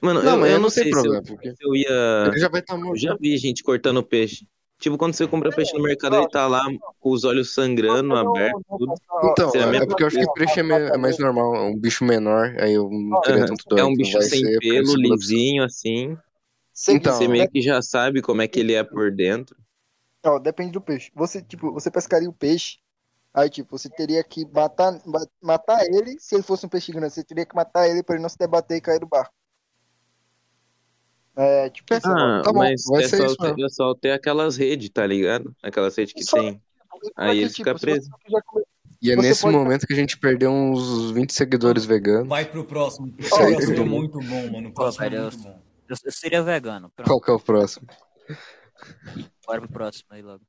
[0.02, 2.24] Mano, Não, eu, mas eu não sei problema, se eu, porque- se eu ia.
[2.26, 2.98] ele já vai estar Eu morto.
[2.98, 4.44] já vi gente cortando peixe.
[4.80, 6.64] Tipo, quando você compra peixe no mercado, ele tá lá
[6.98, 8.94] com os olhos sangrando, aberto, tudo.
[9.30, 12.04] Então, é, mesma porque eu acho que peixe é, é mais normal, é um bicho
[12.04, 13.46] menor, aí eu não Aham.
[13.46, 13.78] tanto dor.
[13.78, 16.16] É um então bicho sem pelo, lisinho, assim.
[16.88, 19.56] Então, Você meio que já sabe como é que ele é por dentro.
[20.24, 21.10] Ó, depende do peixe.
[21.14, 22.78] Você, tipo, você pescaria o peixe,
[23.32, 25.00] aí, tipo, você teria que matar,
[25.42, 28.22] matar ele, se ele fosse um peixe grande, você teria que matar ele pra ele
[28.22, 29.32] não se debater e cair do barco.
[31.36, 32.08] É, tipo, isso.
[32.08, 34.90] Ah, tá bom, mas vai é ser só, isso ter, é só ter aquelas redes,
[34.90, 35.54] tá ligado?
[35.62, 36.60] Aquelas redes que Só- tem.
[37.16, 38.10] Aí ele fica tipo, se preso.
[38.10, 38.64] você comer-
[39.00, 42.28] E é Você nesse pode- momento que a gente perdeu uns 20 seguidores veganos.
[42.28, 43.06] Vai pro próximo.
[43.06, 44.68] O próximo é muito bom, mano.
[44.70, 45.60] O próximo é muito bom.
[45.88, 46.90] Eu, eu seria vegano.
[46.90, 47.86] Pronto, Qual que é o próximo?
[49.46, 50.44] bora pro próximo aí logo.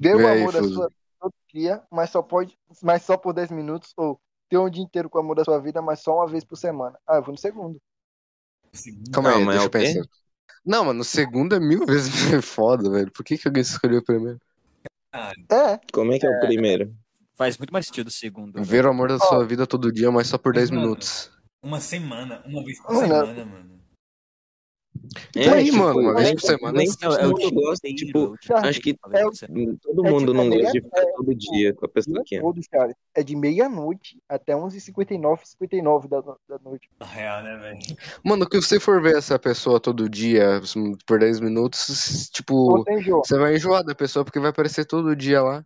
[0.00, 3.50] Ver o amor da sua vida todo dia, mas só pode, mas só por 10
[3.50, 6.26] minutos, ou ter um dia inteiro com o amor da sua vida, mas só uma
[6.26, 6.98] vez por semana.
[7.06, 7.78] Ah, eu vou no segundo.
[9.12, 10.08] Calma Não, aí, mas deixa é eu pensar.
[10.64, 13.10] Não, mano, o segundo é mil vezes foda, velho.
[13.12, 14.38] Por que, que alguém escolheu o primeiro?
[15.50, 16.94] É, Como é que é o primeiro?
[17.36, 18.52] Faz muito mais sentido o segundo.
[18.54, 18.64] velho.
[18.64, 21.30] Ver o amor da sua vida todo dia, mas só por Mas, 10 mano, minutos.
[21.62, 23.73] Uma semana, uma vez por Mano, semana, mano.
[25.36, 28.34] É, aí, mano, uma vez por semana, Nem É, é o dia gosta, inteiro, tipo,
[28.34, 28.96] é dia acho que
[29.34, 29.76] semana.
[29.82, 32.40] todo É mundo tipo, não é gosta de ficar todo dia com a pessoa que
[32.40, 32.96] todo, cara.
[33.14, 36.88] É de meia-noite até 11h59, 59 da, da noite.
[36.98, 37.78] Na real, né, velho?
[38.24, 40.60] Mano, que você for ver essa pessoa todo dia,
[41.06, 43.22] por 10 minutos, tipo, jogo.
[43.24, 45.64] você vai enjoar da pessoa porque vai aparecer todo dia lá.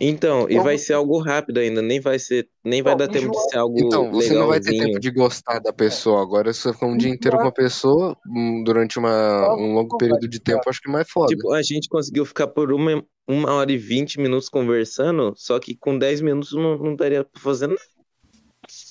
[0.00, 3.08] Então, e Então, vai ser algo rápido ainda, nem vai ser, nem vai Não, dar
[3.08, 4.94] tempo de ser algo Então, você não vai ter legalzinho.
[4.94, 6.20] tempo de gostar da pessoa.
[6.20, 9.96] Agora, se você ficar um dia inteiro com a pessoa, hum, durante uma, um longo
[9.96, 11.34] período de tempo, acho que é mais foda.
[11.34, 15.74] Tipo, a gente conseguiu ficar por uma, uma hora e vinte minutos conversando, só que
[15.74, 17.80] com 10 minutos não, não daria pra fazer nada.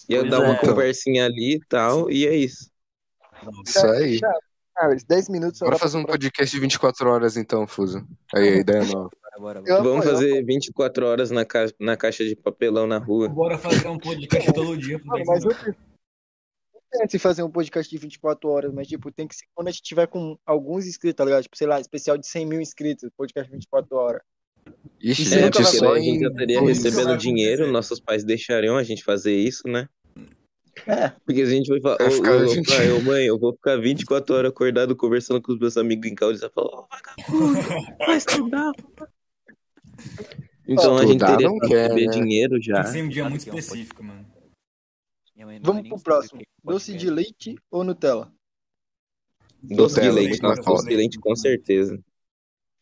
[0.10, 0.58] Ia Pois dar uma é.
[0.58, 2.70] conversinha ali e tal, e é isso.
[3.66, 4.18] Isso aí.
[4.18, 4.46] Chato.
[4.76, 8.06] Cara, esses 10 minutos Bora fazer um podcast de 24 horas então, Fuso.
[8.34, 9.10] Aí, a ideia é nova.
[9.38, 11.66] Bora, bora, Vamos fazer 24 horas na, ca...
[11.80, 13.28] na caixa de papelão na rua.
[13.28, 15.52] Bora fazer um podcast todo dia 10 mas eu
[16.92, 19.72] penso em fazer um podcast de 24 horas, mas tipo, tem que ser quando a
[19.72, 21.44] gente tiver com alguns inscritos, tá ligado?
[21.44, 24.22] Tipo, sei lá, especial de 100 mil inscritos, podcast de 24 horas.
[25.02, 28.84] Ixi, Isso É, vai a gente já estaria Isso recebendo dinheiro, nossos pais deixariam a
[28.84, 29.88] gente fazer isso, né?
[30.88, 31.10] É.
[31.26, 32.68] Porque a gente vai falar, Vai ô, ficar, ô, gente.
[32.68, 36.16] pai, ô, mãe, eu vou ficar 24 horas acordado conversando com os meus amigos em
[36.16, 36.52] casa.
[36.54, 37.60] Vão falar, ô, vagabundo,
[38.06, 38.72] vai estudar.
[40.68, 42.12] Então a gente teria que receber né?
[42.12, 42.84] dinheiro Tem já.
[42.84, 44.26] que ser um dia muito é específico, mano.
[45.62, 46.40] Vamos pro próximo.
[46.40, 48.32] que é Doce de leite ou Nutella?
[49.62, 52.00] Doce de Nutella, leite, nossa, doce de leite com certeza.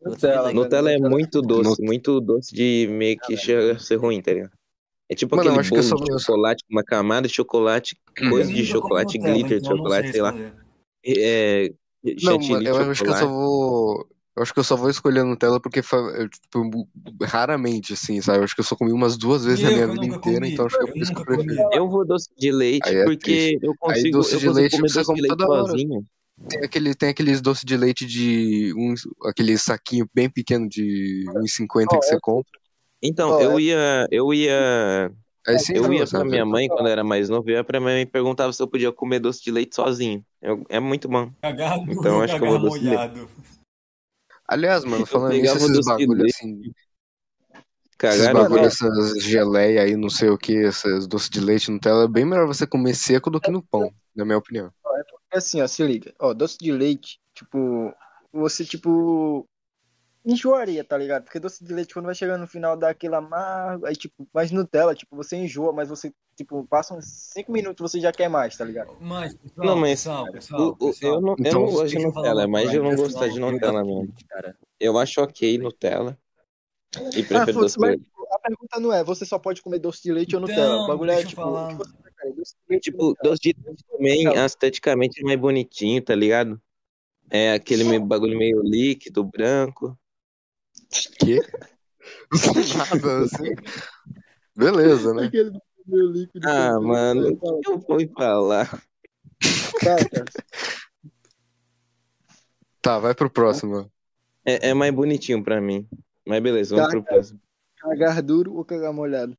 [0.01, 0.53] Doce de leite.
[0.55, 4.51] Nutella é muito doce, muito doce de meio que chega a ser ruim, tá ligado?
[5.09, 7.97] É tipo Mano, aquele bolo de chocolate com uma camada de chocolate,
[8.29, 10.33] coisa Eu de chocolate, Nutella, glitter de então chocolate, sei sei lá.
[11.05, 11.73] É,
[12.03, 13.25] Não, chantilly mano, de eu acho que eu só chocolate.
[13.25, 14.09] vou.
[14.35, 16.87] Eu acho que eu só vou escolher Nutella porque tipo,
[17.21, 18.39] raramente, assim, sabe?
[18.39, 20.65] Eu acho que eu só comi umas duas vezes na minha vida inteira, comi, então
[20.65, 21.69] acho que é eu por isso que eu prefiro.
[21.71, 24.77] Eu vou doce de leite Aí é porque eu consigo, doce eu de consigo leite
[24.77, 25.63] comer você doce come de leite toda hora.
[25.63, 26.05] sozinho.
[26.49, 28.73] Tem, aquele, tem aqueles doces de leite de.
[28.75, 28.93] Um,
[29.29, 32.51] aquele saquinho bem pequeno de 1,50 que você compra.
[33.01, 35.11] Então, Ó, eu ia, eu ia,
[35.45, 36.29] Aí sim, eu ia pra sabe?
[36.31, 38.61] minha mãe quando eu era mais novo, eu ia pra minha mãe e perguntava se
[38.63, 40.25] eu podia comer doce de leite sozinho.
[40.41, 41.29] Eu- é muito bom.
[41.41, 43.52] Cagado, Então, acho que eu vou doce de leite.
[44.47, 46.61] Aliás, mano, falando nisso, esses bagulho leite, assim.
[46.61, 46.73] Esses
[47.97, 48.67] Cagaram, bagulho, né?
[48.67, 52.47] essas geleia aí, não sei o que, esses doces de leite Nutella, é bem melhor
[52.47, 54.71] você comer seco do que no pão, na minha opinião.
[55.31, 56.13] É assim, ó, se liga.
[56.19, 57.93] Ó, doce de leite, tipo,
[58.31, 59.47] você, tipo,
[60.25, 61.23] enjoaria, tá ligado?
[61.23, 64.51] Porque doce de leite, quando vai chegando no final, dá aquele amargo, aí, tipo, mas
[64.51, 68.55] Nutella, tipo, você enjoa, mas você, tipo, passa uns 5 minutos, você já quer mais,
[68.55, 68.95] tá ligado?
[68.99, 71.13] Mas, pessoal, Não, mas pessoal, o- pessoal, o- pessoal.
[71.15, 73.39] eu não, eu Então, não gosto de eu falar Nutella, mas eu não gostar de.
[73.39, 74.13] Nutella mesmo.
[74.29, 76.17] Cara, Eu acho ok Nutella
[76.95, 78.05] e Ah, prefiro foda-se, doce de leite.
[78.31, 80.83] a pergunta não é, você só pode comer doce de leite ou Então, Nutella?
[80.83, 81.65] O bagulho é, deixa eu tipo, falar.
[81.65, 84.45] o que você prefere, doce de leite ou Tipo, doce de leite também, Não.
[84.45, 86.61] esteticamente é mais bonitinho, tá ligado?
[87.29, 89.97] É aquele meio- bagulho meio líquido, branco.
[91.19, 91.39] Que?
[92.77, 93.55] Nada assim.
[94.55, 95.25] Beleza, né?
[95.25, 95.51] Aquele
[95.85, 96.47] meu líquido.
[96.47, 98.69] Ah, mano, o que eu vou falar?
[99.79, 100.25] Tá, cara.
[102.81, 103.89] Tá, vai pro próximo.
[104.45, 105.87] É, é mais bonitinho pra mim.
[106.27, 107.39] Mas beleza, vamos pro próximo.
[107.77, 109.37] Cagar duro ou cagar molhado?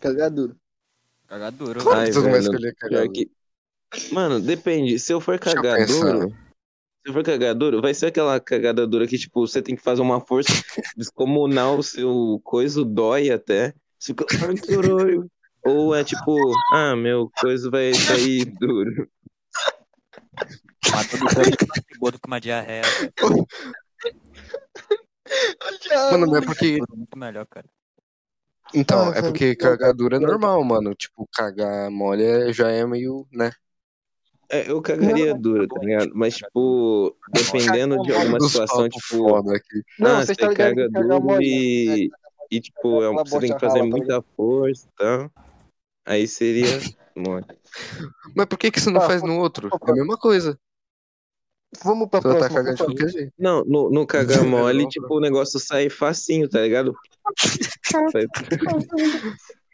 [0.00, 0.56] Cagar duro.
[1.26, 1.82] Cagar duro.
[1.82, 3.02] Claro Ai, que tu não vai velho, escolher cagar.
[3.02, 3.30] Pior que...
[4.10, 4.98] Mano, depende.
[4.98, 6.12] Se eu for eu cagar pensar.
[6.12, 6.36] duro,
[7.06, 10.02] se for cagar duro, vai ser aquela cagada dura que, tipo, você tem que fazer
[10.02, 10.48] uma força
[10.96, 13.72] descomunal, o seu coisa dói até.
[13.96, 15.30] Você fica, ai, caralho.
[15.64, 19.08] Ou é tipo, ah, meu coisa vai sair duro.
[20.92, 22.82] Matou do campo do que uma diarreia.
[26.10, 26.78] Mano, não é porque.
[26.94, 27.66] Muito melhor, cara.
[28.74, 30.94] Então, Ah, é porque cagar duro é normal, mano.
[30.94, 33.52] Tipo, cagar mole é- já é meio, né?
[34.48, 36.10] É, eu cagaria duro, tá ligado?
[36.14, 39.82] Mas, tipo, dependendo de alguma situação, tipo, foda aqui.
[39.98, 42.10] Não, ah, você tá caga duro e,
[42.50, 45.30] e, tipo, é um- você tem que fazer rala, tá muita força e tal.
[46.06, 46.78] Aí seria
[47.16, 47.44] mole.
[48.36, 49.68] Mas por que que você não Tá, faz no outro?
[49.68, 50.58] É a mesma coisa.
[51.84, 52.64] Vamos pra Você vai tá próxima.
[52.64, 53.32] cagando de qualquer jeito.
[53.38, 54.88] Não, no, no cagar Não, mole, não.
[54.88, 56.94] tipo, o negócio sai facinho, tá ligado?
[58.12, 58.26] Sai-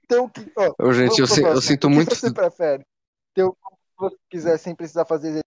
[0.05, 1.61] Então, que, ó, gente, eu, eu próxima.
[1.61, 2.15] sinto O que muito.
[2.15, 2.85] você prefere?
[3.35, 3.45] Ter
[3.99, 5.43] você quiser sem precisar fazer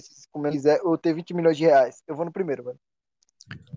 [0.00, 2.02] exercício como quiser ou ter 20 milhões de reais?
[2.06, 2.78] Eu vou no primeiro, mano.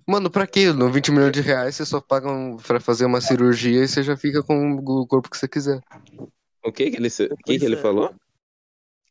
[0.07, 0.71] Mano, pra quê?
[0.71, 4.01] No 20 milhões de reais você só paga um, pra fazer uma cirurgia e você
[4.01, 5.81] já fica com o corpo que você quiser.
[6.63, 7.81] O que que ele, que que ele é.
[7.81, 8.15] falou?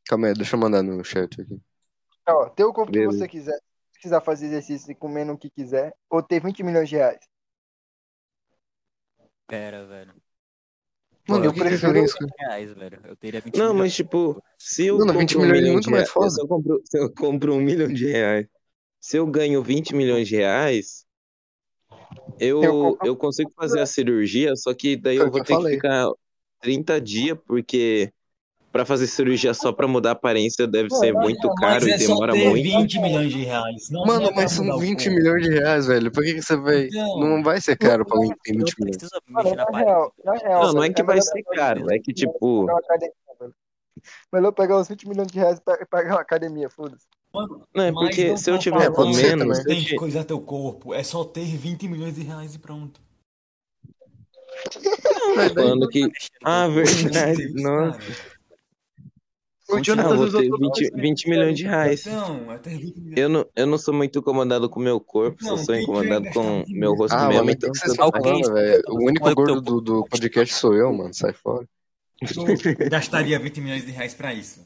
[0.07, 1.61] Calma aí, deixa eu mandar no chat aqui.
[2.29, 3.19] Ó, ter o corpo que Beleza.
[3.19, 3.59] você quiser,
[3.93, 7.21] precisar fazer exercício e comer no que quiser, ou ter 20 milhões de reais.
[9.47, 10.15] Pera, velho.
[11.29, 12.17] Mano, Eu que que prefiro- isso?
[12.39, 13.01] Reais, velho.
[13.05, 13.79] Eu teria 20 Não, milhões.
[13.79, 16.31] mas tipo, se eu compro 20 um milhões é milhão muito de mais reais, foda.
[16.31, 18.47] se eu compro, se eu compro um milhão de reais,
[19.01, 21.05] se eu ganho 20 milhões de reais,
[22.39, 25.55] eu, Eu eu consigo fazer a cirurgia, só que daí eu vou que ter que
[25.55, 25.75] falei.
[25.77, 26.11] ficar
[26.61, 28.13] 30 dias, porque
[28.77, 31.99] pra fazer cirurgia só pra mudar a aparência deve ser muito caro Mas e é
[31.99, 32.63] só demora ter muito.
[32.63, 33.91] 20 milhões de reais.
[33.91, 35.11] Não Mano, é mas são mudar o 20 corpo.
[35.19, 36.13] milhões de reais, velho.
[36.13, 36.87] Por que, que você vai.
[36.87, 37.21] Então.
[37.21, 39.11] Não vai ser caro pra alguém que tem 20 Não milhões.
[40.25, 43.55] Não, não é que vai ser caro, é que tipo, academia, velho.
[44.33, 47.07] Melhor pegar os 20 milhões de reais e pagar uma academia, foda-se.
[47.33, 50.41] Mano, não é porque não se eu tiver É, se eu tem que coisar teu
[50.41, 50.93] corpo.
[50.95, 53.01] É só ter 20 milhões de reais e pronto.
[55.55, 56.09] falando que,
[56.45, 58.36] ah, verdade, nossa.
[59.69, 62.07] O ah, Jonathan vou usou ter todo 20, 20 milhões de reais.
[62.07, 63.19] É ter 20 milhões.
[63.19, 66.31] Eu não, eu não sou muito incomodado com o meu corpo, Não, só sou incomodado
[66.31, 67.45] com o meu rosto Ah, mesmo.
[67.45, 68.83] mano, Então, o que vocês falando, velho?
[68.89, 71.13] O único teu gordo do, do podcast sou eu, mano.
[71.13, 71.69] Sai fora.
[72.21, 74.65] Tu gastaria 20 milhões de reais pra isso.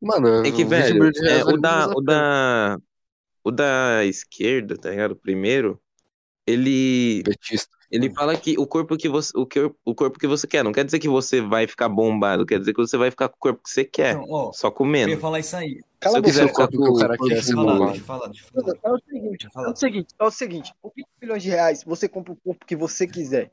[0.00, 2.78] Mano, É que, 20 velho, é, vale o, da, o, da,
[3.42, 5.12] o da esquerda, tá ligado?
[5.12, 5.80] O primeiro,
[6.46, 7.74] ele, Petista.
[7.94, 10.72] Ele fala que o corpo que você, o, que, o corpo que você quer, não
[10.72, 13.38] quer dizer que você vai ficar bombado, quer dizer que você vai ficar com o
[13.40, 15.18] corpo que você quer, Então, ó, só eu ia comendo.
[15.20, 15.74] falar isso aí.
[15.76, 16.30] Se Cala eu a boca.
[16.32, 17.86] quiser ficar com o cara quer eu falar, bombado.
[17.86, 18.78] deixa eu falar, deixa eu falar.
[18.84, 21.84] É o seguinte, eu é o seguinte, é o seguinte, com 20 milhões de reais,
[21.84, 23.50] você compra o corpo que você quiser.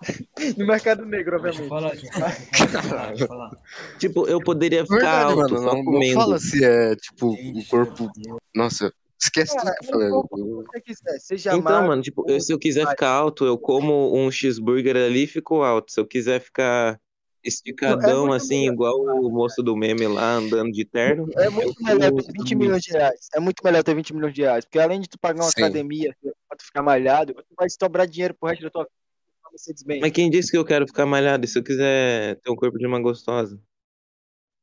[0.58, 1.68] No mercado negro, eu obviamente.
[1.68, 3.50] falar, deixa eu falar, deixa eu falar, deixa eu falar.
[3.98, 4.96] Tipo, eu poderia ficar
[5.28, 5.56] Verdade, alto, mano.
[5.58, 6.14] só Não, não comendo.
[6.14, 8.10] fala se é, tipo, o Gente, corpo.
[8.54, 10.82] Nossa, esquece tudo que eu falei.
[10.84, 14.30] quiser, seja Então, magro, mano, tipo, eu- se eu quiser ficar alto, eu como um
[14.30, 15.92] cheeseburger ali e fico alto.
[15.92, 17.00] Se eu quiser ficar
[17.42, 18.72] esticadão, muito assim, melhor.
[18.72, 22.82] igual o moço do meme lá, andando de terno, É muito melhor ter 20 milhões
[22.82, 23.28] de reais.
[23.34, 24.64] É muito melhor ter 20 milhões de reais.
[24.64, 25.62] Porque além de tu pagar uma Sim.
[25.62, 26.16] academia
[26.48, 30.00] pra tu ficar malhado, tu vai sobrar dinheiro pro resto da tua vida.
[30.00, 31.44] Mas quem disse que eu quero ficar malhado?
[31.44, 33.60] E se eu quiser ter o corpo de uma gostosa?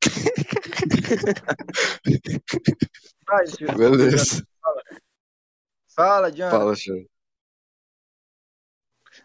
[3.27, 3.67] Vai, Gil.
[3.77, 4.45] Beleza.
[5.95, 6.49] Fala, John.
[6.49, 6.73] Fala.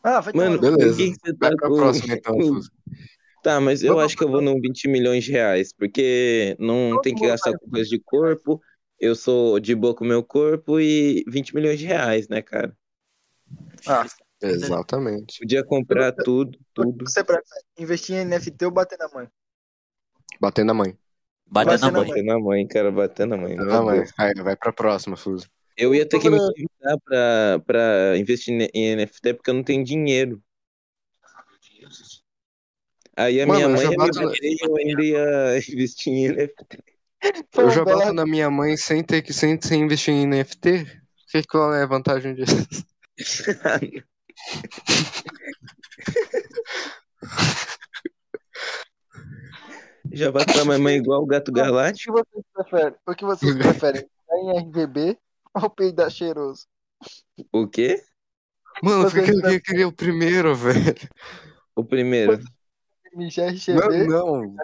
[0.03, 0.97] Ah, vai Mano, no Beleza.
[0.97, 1.77] que, tá Vai pra com...
[1.77, 2.61] próxima, então.
[3.43, 6.91] Tá, mas eu Vamos acho que eu vou num 20 milhões de reais, porque não
[6.91, 8.61] Todo tem que mundo gastar com coisa de corpo,
[8.99, 12.77] eu sou de boa com o meu corpo e 20 milhões de reais, né, cara?
[13.87, 14.05] Ah,
[14.43, 15.39] Exatamente.
[15.39, 17.05] Podia comprar tudo, tudo.
[17.05, 19.29] você prefere investir em NFT ou bater na mãe?
[20.41, 20.97] Bater na mãe.
[21.49, 22.09] Bater Vai na mãe.
[22.09, 23.57] Bater na mãe, cara, bater na mãe.
[23.57, 24.05] Bater na mãe.
[24.19, 25.49] Aí, vai pra próxima, Fuso.
[25.77, 29.85] Eu ia ter que me endividar pra, pra investir em NFT porque eu não tenho
[29.85, 30.43] dinheiro.
[33.19, 36.13] Aí a Mano, minha mãe ia me bato na- bater e eu ainda ia investir
[36.13, 36.79] em NFT.
[37.57, 40.87] Eu já bato na minha mãe sem ter que sem, sem investir em NFT.
[41.31, 42.57] Que, qual é a vantagem disso?
[50.13, 52.15] Já bateu a mamãe igual o gato O galáctico?
[52.15, 52.95] que vocês preferem?
[53.07, 54.07] O que vocês preferem?
[54.33, 55.19] Em RBB
[55.55, 56.67] ou peidar cheiroso?
[57.53, 58.03] O quê?
[58.83, 60.95] Mano, por Você que eu queria- queria o primeiro, velho?
[61.75, 62.39] O primeiro.
[63.15, 64.07] Michel Não, RGB?
[64.07, 64.57] não.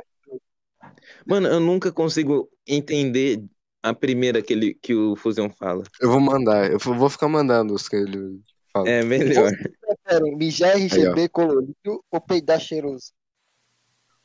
[1.26, 3.42] Mano, eu nunca consigo entender
[3.83, 5.83] a primeira que, ele, que o Fusion fala.
[6.00, 8.40] Eu vou mandar, eu vou ficar mandando os que ele
[8.72, 8.88] fala.
[8.88, 9.50] É melhor.
[9.81, 13.12] Preferem mijar RGB colorido ou peidar cheiroso?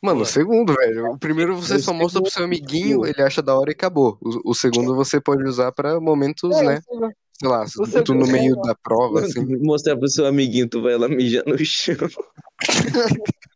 [0.08, 1.12] Mano, o segundo, velho.
[1.12, 4.18] O primeiro você O só mostra pro seu amiguinho, ele acha da hora e acabou.
[4.22, 6.82] O, o segundo você pode usar pra momentos, É, né?
[6.82, 7.10] sei lá.
[7.40, 7.66] Sei lá,
[8.00, 9.46] O tu no meio é- da prova, assim.
[9.60, 11.96] Mostrar pro seu amiguinho, tu vai lá mijar no chão.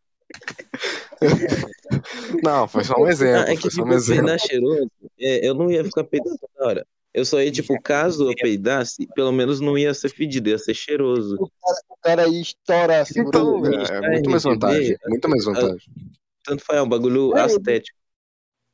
[2.44, 4.26] Não, foi só um exemplo, Ah, é que foi só um exemplo.
[4.26, 6.86] peidar cheiroso, é, eu não ia ficar peidando toda hora.
[7.14, 10.74] Eu só ia, tipo, caso eu peidasse, pelo menos não ia ser fedido, ia ser
[10.74, 11.36] cheiroso.
[11.90, 14.98] O cara aí estoura a Então, é, é muito mais vantagem.
[15.08, 15.78] Muito mais vantagem.
[16.44, 17.98] Tanto faz, é um bagulho É, estético.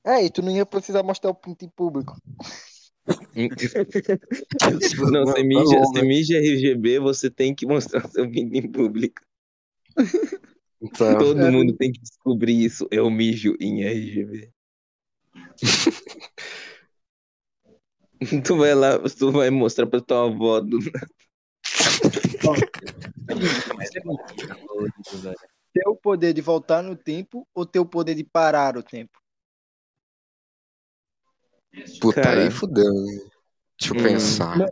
[0.05, 2.15] É, e tu não ia precisar mostrar o pinto em público.
[5.11, 9.21] Não, você Tá mija, você mija RGB, você tem que mostrar seu pinto em público.
[10.81, 11.51] Então, Todo É.
[11.51, 12.87] mundo tem que descobrir isso.
[12.91, 14.51] Eu mijo em RGB.
[18.45, 20.77] tu vai lá, tu vai mostrar pra tua avó do
[23.77, 23.89] Mas
[25.77, 29.19] Ter o poder de voltar no tempo ou ter o poder de parar o tempo?
[32.01, 32.41] puta, Cara.
[32.41, 33.19] aí fudeu, né?
[33.79, 33.97] Deixa eu Hum.
[33.97, 34.65] pensar.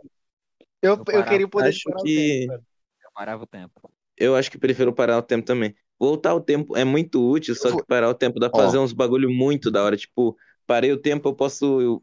[0.82, 1.24] Eu, Eu eu parava.
[1.24, 2.08] queria o poder Acho de parar que- o
[2.48, 2.66] tempo.
[3.04, 3.92] Eu parava o tempo.
[4.16, 5.74] Eu acho que prefiro parar o tempo também.
[5.98, 8.92] Voltar o tempo é muito útil, só que parar o tempo dá pra fazer uns
[8.92, 9.96] bagulho muito da hora.
[9.96, 12.02] Tipo, parei o tempo, eu posso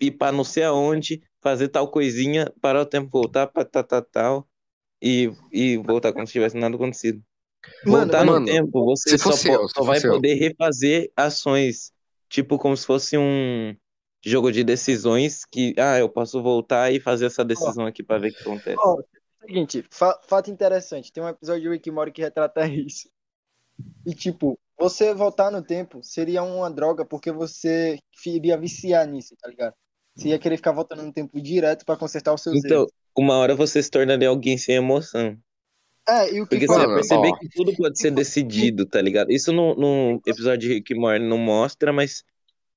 [0.00, 4.02] ir pra não sei aonde, fazer tal coisinha, parar o tempo, voltar pra tal, tal,
[4.02, 4.48] tal,
[5.02, 7.22] e, e voltar como se tivesse nada acontecido.
[7.84, 10.06] Mano, Voltar no mano, tempo, você se só, fosse po- eu, se só vai fosse
[10.06, 10.20] eu.
[10.20, 11.92] poder refazer ações.
[12.28, 13.74] Tipo, como se fosse um
[14.24, 18.30] jogo de decisões que, ah, eu posso voltar e fazer essa decisão aqui pra ver
[18.30, 18.82] o que acontece.
[18.84, 19.02] Ó,
[19.40, 21.12] seguinte, fa- fato interessante.
[21.12, 23.08] Tem um episódio de Rick Morty que retrata isso.
[24.06, 29.48] E tipo, você voltar no tempo seria uma droga porque você iria viciar nisso, tá
[29.48, 29.74] ligado?
[30.16, 32.92] Você ia querer ficar voltando no tempo direto pra consertar os seus Então, erros.
[33.16, 35.38] uma hora você se tornaria alguém sem emoção.
[36.08, 37.36] É, e o que Porque você vai perceber ó.
[37.36, 39.30] que tudo pode ser decidido, tá ligado?
[39.32, 42.22] Isso no, no episódio de Rick Morty não mostra, mas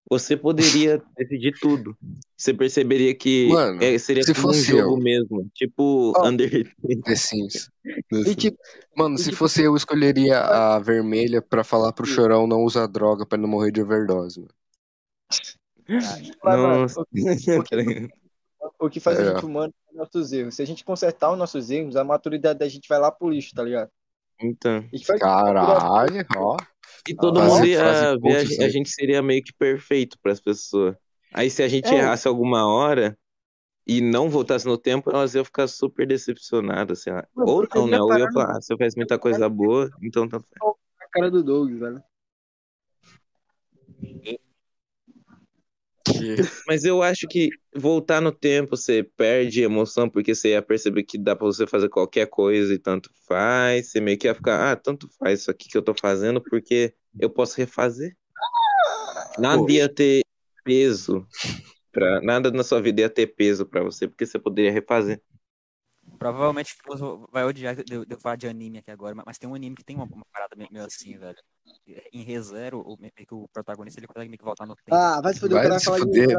[0.10, 1.96] você poderia decidir tudo.
[2.36, 4.98] Você perceberia que Mano, é, seria se como um fosse jogo eu.
[4.98, 5.48] mesmo.
[5.54, 6.28] Tipo Ó.
[6.28, 6.72] Undertale.
[7.04, 7.70] The Sims.
[8.28, 8.58] E tipo,
[8.98, 10.40] Mano, se tipo- fosse eu, escolheria
[10.76, 14.52] a vermelha pra falar pro chorão não usar droga pra não morrer de overdose, mano.
[16.44, 17.04] Nossa.
[17.70, 18.10] Peraí.
[18.80, 19.26] O que faz a É.
[19.34, 20.56] gente humano é nossos erros.
[20.56, 23.54] Se a gente consertar os nossos erros, a maturidade da gente vai lá pro lixo,
[23.54, 23.90] tá ligado?
[24.42, 24.86] Então.
[25.10, 26.58] A Caralho, ó.
[27.08, 30.40] E todo Frase- mundo ia ver, a gente, a gente seria meio que perfeito pras
[30.40, 30.96] pessoas.
[31.34, 31.98] Aí se a gente É.
[31.98, 33.18] errasse alguma hora
[33.86, 37.28] e não voltasse no tempo, elas iam ficar super decepcionadas, sei lá.
[37.36, 38.02] Mano, Ou não, ia né?
[38.02, 41.72] Ou ia falar, ah, você faz muita coisa boa, então tá a cara do Doug,
[41.74, 42.02] velho.
[46.68, 51.18] Mas eu acho que voltar no tempo você perde emoção porque você ia perceber que
[51.18, 53.92] dá pra você fazer qualquer coisa e tanto faz.
[53.92, 56.94] Você meio que ia ficar, ah, tanto faz isso aqui que eu tô fazendo porque
[57.20, 58.16] eu posso refazer.
[59.38, 59.70] Nada Pô.
[59.70, 60.22] ia ter
[60.64, 61.26] peso.
[61.92, 65.22] Pra, nada na sua vida ia ter peso pra você porque você poderia refazer.
[66.20, 69.50] Provavelmente você vai odiar de eu, de eu falar de anime aqui agora, mas- tem
[69.50, 71.38] um anime que tem uma, uma parada meio, meio assim, velho.
[72.12, 72.98] Em ReZero, o,
[73.32, 74.94] o protagonista ele consegue meio que voltar no tempo.
[74.94, 76.28] Ah, vai se fuder, o Vai cara se falar fuder.
[76.28, 76.34] de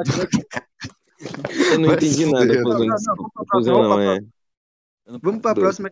[1.72, 2.62] Eu não Vai entendi nada, fuder.
[2.62, 3.74] Fusão.
[3.74, 4.20] Não, não, vamos é.
[5.06, 5.90] Não- Vamos pra próxima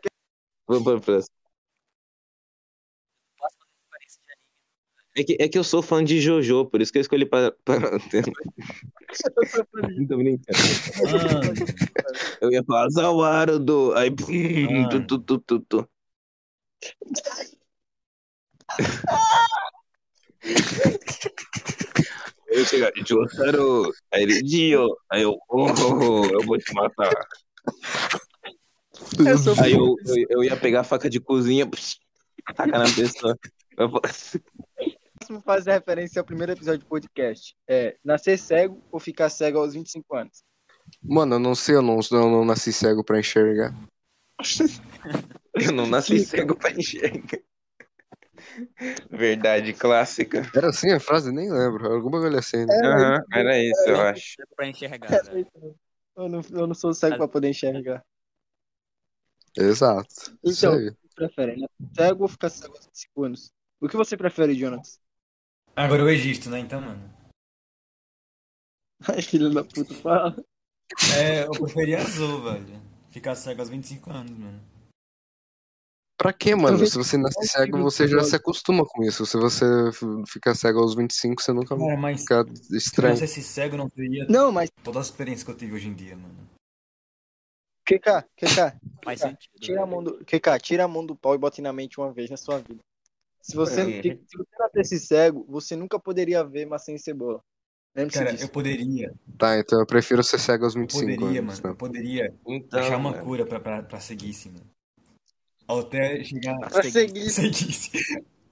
[0.66, 1.34] Vamos pra próxima.
[5.18, 7.50] É que, é que eu sou fã de Jojo, por isso que eu escolhi para.
[7.64, 7.98] para...
[10.08, 10.56] Tô brincando.
[12.40, 13.92] Eu ia falar Zawaro do.
[13.94, 14.10] Aí.
[14.10, 14.88] Ah.
[14.90, 15.88] tu, tu, tu, tu, tu.
[22.46, 27.12] Eu chegar Jotaro, aí ele Dio, aí eu, oh, oh, oh, eu vou te matar.
[29.18, 31.98] eu sou Aí eu, eu, eu ia pegar a faca de cozinha, psh,
[32.56, 33.36] tacar na pessoa.
[33.76, 33.90] Eu
[35.28, 37.56] vou- próximo fazer referência ao primeiro episódio do podcast.
[37.68, 40.42] É nascer cego ou ficar cego aos 25 anos?
[41.02, 43.74] Mano, eu não sei, eu não, eu não nasci cego pra enxergar.
[45.54, 47.40] Eu não nasci cego pra enxergar.
[49.10, 50.48] Verdade clássica.
[50.54, 51.32] Era assim a frase?
[51.32, 51.92] Nem lembro.
[51.92, 52.64] Alguma coisa assim.
[52.64, 52.74] né?
[52.84, 54.36] Aham, era isso, eu acho.
[54.54, 55.46] pra enxergar, velho.
[56.16, 58.04] Eu não, eu não sou cego pra poder enxergar.
[59.56, 60.38] Exato.
[60.44, 61.56] Então, que prefere?
[61.56, 63.52] Nascer cego ou ficar cego aos 25 anos?
[63.80, 65.00] O que você prefere, Jonas?
[65.78, 66.58] Agora o Egito, né?
[66.58, 67.08] Então, mano.
[69.08, 70.34] Ai, filho da puta, fala.
[71.16, 72.82] É, eu preferia azul, velho.
[73.10, 74.60] Ficar cego aos 25 anos, mano.
[76.16, 76.84] Pra quê, mano?
[76.84, 79.24] Se você nasce cego, você já se acostuma com isso.
[79.24, 79.64] Se você
[80.26, 83.14] ficar cego aos 25, você nunca vai Cara, mas ficar se eu estranho.
[83.14, 86.16] nascesse cego, não teria Não, mas toda a experiência que eu tive hoje em dia,
[86.16, 86.48] mano.
[87.86, 88.56] QK, QK,
[89.04, 89.60] Faz QK, sentido.
[89.60, 89.94] tira a velho.
[89.96, 92.36] mão do QK, tira a mão do pau e bote na mente uma vez na
[92.36, 92.80] sua vida.
[93.48, 94.02] Se você, Uhum.
[94.02, 97.40] se você nascesse cego, você nunca poderia ver maçã e cebola.
[97.96, 98.44] Lembre-se Cara, disso.
[98.44, 101.42] eu poderia, Tá, então eu prefiro ser cego aos eu 25 poderia, anos.
[101.42, 101.68] mano, tá?
[101.70, 104.66] eu poderia Então, achar uma mano, cura pra, pra, pra seguisse, mano.
[105.66, 107.30] Até chegar Pra seguir.
[107.30, 107.90] seguisse.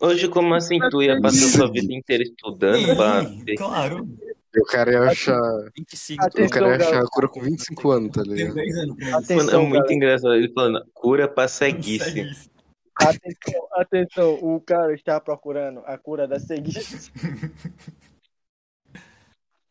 [0.00, 4.08] hoje como assim tu ia passar sua vida inteira estudando Sim, claro.
[4.54, 5.38] E o cara ia achar.
[5.76, 8.54] 25 O Atenção, cara ia achar a cura com 25 anos, tá ligado?
[8.54, 9.16] 10 anos pra isso.
[9.18, 9.94] Atenção, Mano, é muito galera.
[9.94, 12.50] engraçado ele falando cura pra ceguice.
[12.98, 17.12] Atenção, atenção, o cara está procurando a cura da ceguice.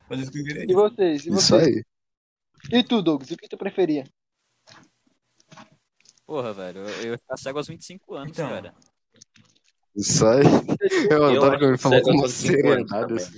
[0.08, 1.26] Mas eu queria E vocês?
[1.26, 1.78] E Isso vocês?
[1.78, 1.84] aí.
[2.72, 3.32] E tu, Douglas?
[3.32, 4.04] O que tu preferia?
[6.26, 8.50] Porra, velho, eu, ia ficar cego aos 25 anos, Então.
[8.50, 8.74] cara.
[9.96, 10.44] Isso aí.
[11.10, 13.14] Eu Eu adoro que ele falou cego com uma aos 25 anos seriedade.
[13.14, 13.38] assim.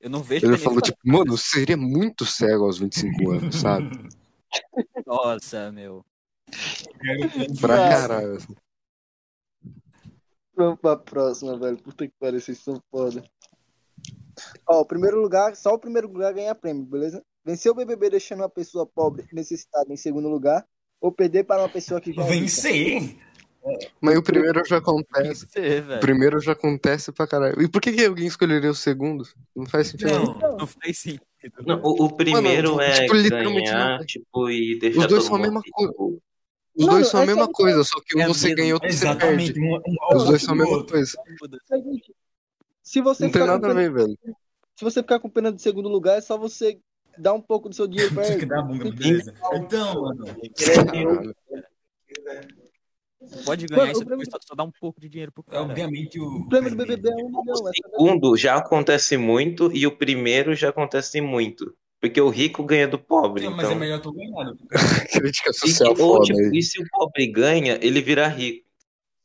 [0.00, 3.90] Eu não vejo Ele falou, tipo, mano, eu seria muito cego aos 25 anos, sabe?
[5.06, 6.04] Nossa, meu.
[7.60, 8.38] Pra caralho.
[10.58, 11.76] Vamos pra próxima, velho.
[11.78, 13.22] Puta que pariu, vocês são foda.
[14.68, 17.22] Ó, o primeiro lugar, só o primeiro lugar ganha prêmio, beleza?
[17.44, 20.66] Vencer o BBB deixando uma pessoa pobre e necessitada em segundo lugar,
[21.00, 22.28] ou perder para uma pessoa que já é.
[22.28, 23.16] Vencer!
[24.00, 25.46] Mas o primeiro já acontece.
[25.46, 27.60] Você, O primeiro já acontece pra caralho.
[27.62, 29.24] E por que, que alguém escolheria o segundo?
[29.54, 30.10] Não faz sentido.
[30.10, 30.38] nenhum.
[30.38, 31.22] Não, Não faz sentido.
[31.66, 35.22] Não, o, o primeiro Mano, é tipo, literalmente ganhar, não- tipo, e deixar Os dois
[35.22, 35.92] todo são a mesma coisa.
[36.78, 38.92] Os Mano, dois são a é mesma coisa, só que um É você ganha, outro
[38.92, 39.60] você perde.
[39.60, 40.92] Um, um Os dois são a mesma outro.
[40.92, 41.18] coisa.
[42.82, 44.18] Se você, Não tem ficar com nada a pena, ver, velho.
[44.76, 46.78] se você ficar com pena de segundo lugar, é só você
[47.18, 48.46] dar um pouco do seu dinheiro pra ele.
[49.54, 50.24] Então, mano.
[53.44, 55.62] Pode ganhar Mano, isso depois, só, dá um pouco de dinheiro pro cara.
[55.62, 56.24] Obviamente o.
[56.24, 57.44] O prêmio do BBB é um milhão.
[57.54, 61.76] O segundo já acontece muito e o primeiro já acontece muito.
[62.00, 63.44] Porque o rico ganha do pobre.
[63.44, 64.44] Não, mas é Então, melhor tu ganhar.
[64.44, 64.54] né?
[65.12, 68.66] Crítica e, social que- ou, tipo, e se o pobre ganha, ele vira rico.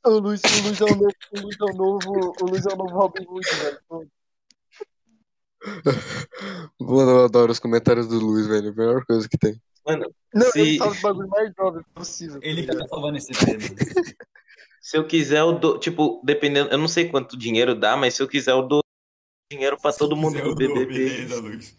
[0.05, 2.73] O Luiz, o Luiz é o novo, o Luiz é o novo, o Luiz é
[2.73, 3.79] o novo Robin Hood, velho.
[6.79, 8.69] Mano, eu adoro os comentários do Luiz, velho.
[8.69, 9.55] A melhor coisa que tem.
[9.85, 12.41] Mano, Não, Se- ele fala os bagulho mais jovem possível.
[12.41, 13.59] tá Ele que tá salvando esse tema.
[14.81, 15.79] se eu quiser, eu dou.
[15.79, 16.69] Tipo, dependendo.
[16.69, 18.81] Eu não sei quanto dinheiro dá, mas se eu quiser, eu dou
[19.51, 20.85] dinheiro pra todo mundo do eu dou, BBB.
[20.93, 21.77] Beleza, Luiz.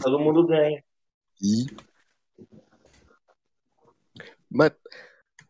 [0.00, 0.82] Todo mundo ganha.
[1.42, 1.66] E...
[4.50, 4.72] Mas,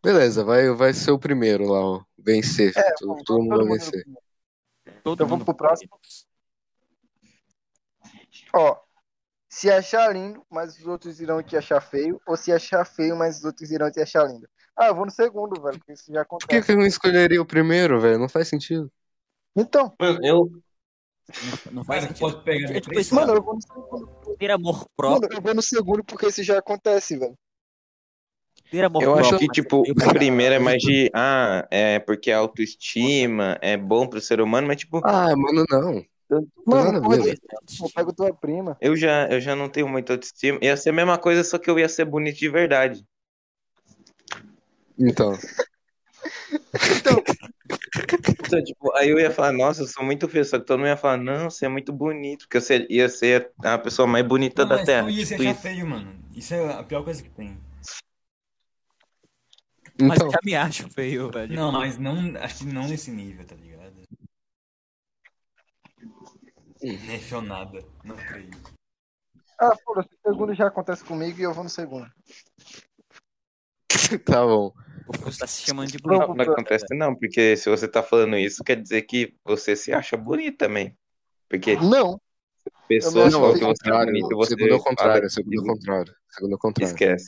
[0.03, 2.05] beleza, vai, vai ser o primeiro lá, ó.
[2.18, 2.72] Vencer.
[2.99, 4.05] todo, Vamos, todo mundo vai todo mundo vencer.
[4.05, 5.90] Todo Então mundo vamos pro próximo?
[8.55, 8.80] Ó,
[9.49, 13.38] se achar lindo, mas os outros irão te achar feio, ou se achar feio, mas
[13.38, 14.49] os outros irão te achar lindo.
[14.76, 16.66] Ah, eu vou no segundo, velho, porque isso já Por que, acontece.
[16.66, 18.18] que eu não escolheria o primeiro, velho?
[18.18, 18.90] Não faz sentido.
[19.57, 20.51] Então, Mano, eu.
[21.66, 22.18] Não, não faz sentido.
[22.18, 22.74] pode pegar.
[22.76, 24.37] É tipo isso, mano, eu vou no segundo.
[24.39, 27.35] Ter amor Mano, próprio, eu vou no segundo porque isso já acontece, velho.
[28.70, 29.29] ter amor Eu próprio.
[29.29, 31.11] acho que, mas tipo, o primeiro é mais de.
[31.14, 36.05] Ah, é porque a autoestima é bom pro ser humano, mas, tipo, Ah, mano, não.
[36.66, 37.39] Mano, ver.
[37.81, 38.76] eu pego tua prima.
[38.83, 40.59] eu já, eu já não tenho muita autoestima.
[40.62, 43.03] Ia ser a mesma coisa, só que eu ia ser bonito de verdade.
[44.99, 45.33] Então,
[48.49, 50.88] Então, tipo, aí eu ia falar, nossa, eu sou muito feio, só que todo mundo
[50.88, 54.62] ia falar, não, você é muito bonito, porque você ia ser a pessoa mais bonita
[54.62, 55.05] Não, da mas Terra.
[55.05, 56.18] tu ia se Tipo achar feio, mano.
[56.34, 57.61] Isso é a pior coisa que tem.
[60.01, 60.28] Mas então.
[60.28, 61.55] eu já me acho feio, velho.
[61.55, 63.92] Não, mas não, acho que não nesse nível, tá ligado?
[66.80, 68.51] Nefeu nada, não creio.
[69.61, 72.11] Ah, foda-se, o segundo já acontece comigo e eu vou no segundo.
[74.24, 74.72] Tá bom.
[75.09, 78.02] O Fusco tá se chamando de Vamos Não, não acontece não, porque se você tá
[78.02, 80.96] falando isso, quer dizer que você se acha bonito também.
[81.48, 82.20] Porque Não,
[82.86, 84.06] pessoas Não, falam é que é contrário.
[84.12, 86.14] bonito, você Segundo é o contrário, fala- segundo é o contrário.
[86.30, 86.92] Segundo é o contrário.
[86.94, 87.26] Esquece.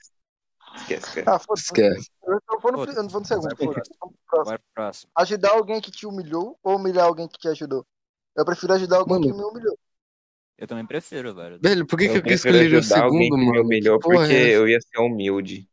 [0.76, 1.28] Esquece, esquece.
[1.28, 1.40] ah.
[1.56, 2.10] Esquece.
[2.22, 2.98] Eu, eu vou no, Foda-se.
[2.98, 3.48] eu não vou no segundo.
[3.58, 5.10] Vamos pro próximo.
[5.16, 7.86] Ajudar alguém que te humilhou ou humilhar alguém que te ajudou?
[8.36, 9.32] Eu prefiro ajudar alguém Mano.
[9.32, 9.78] que me humilhou.
[10.56, 11.58] Eu também prefiro, velho.
[11.60, 13.46] Velho, por que, que Eu eu quis prefiro escolher o ajudar alguém segundo, que me
[13.50, 13.62] mano?
[13.62, 15.68] humilhou, Que porra porque é eu ia ser humilde.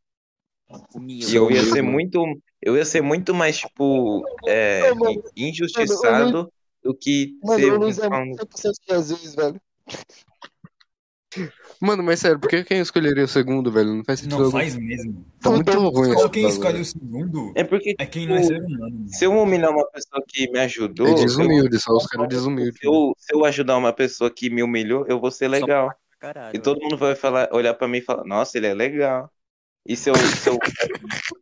[1.06, 2.22] E eu ia ser muito.
[2.60, 6.52] Eu ia ser muito mais, tipo, é, mano, injustiçado
[6.82, 9.60] do que Mano, ser o um Luiz é pau- 100% Jesus, velho.
[11.80, 13.94] Mano, mas sério, por que quem escolheria o segundo, velho?
[13.94, 14.58] Não faz sentido Não algum.
[14.58, 15.24] faz mesmo.
[15.40, 18.60] Tá muito ruim Só quem escolhe o segundo É porque, é quem não é ser
[18.60, 18.78] humano.
[18.80, 19.08] mano.
[19.08, 22.78] se eu humilhar uma pessoa que me ajudou, É eu- desumilde, só os caras desumildes.
[22.80, 25.92] se eu, se eu ajudar uma pessoa que me humilhou, eu vou ser legal.
[26.18, 26.56] Caralho.
[26.56, 29.30] E todo mundo vai falar, olhar pra mim e falar, nossa, ele é legal.
[29.86, 30.14] E se eu.
[30.14, 30.58] Se eu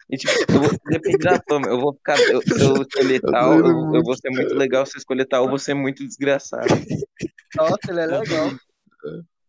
[0.09, 1.69] e, tipo, eu vou, depende da fama.
[1.69, 2.19] Eu vou ficar.
[2.21, 4.87] Eu, se eu escolher tal, eu, eu vou ser muito legal.
[4.87, 6.69] Se eu escolher tal, eu vou ser muito desgraçado.
[7.57, 8.53] Nossa, ele é legal.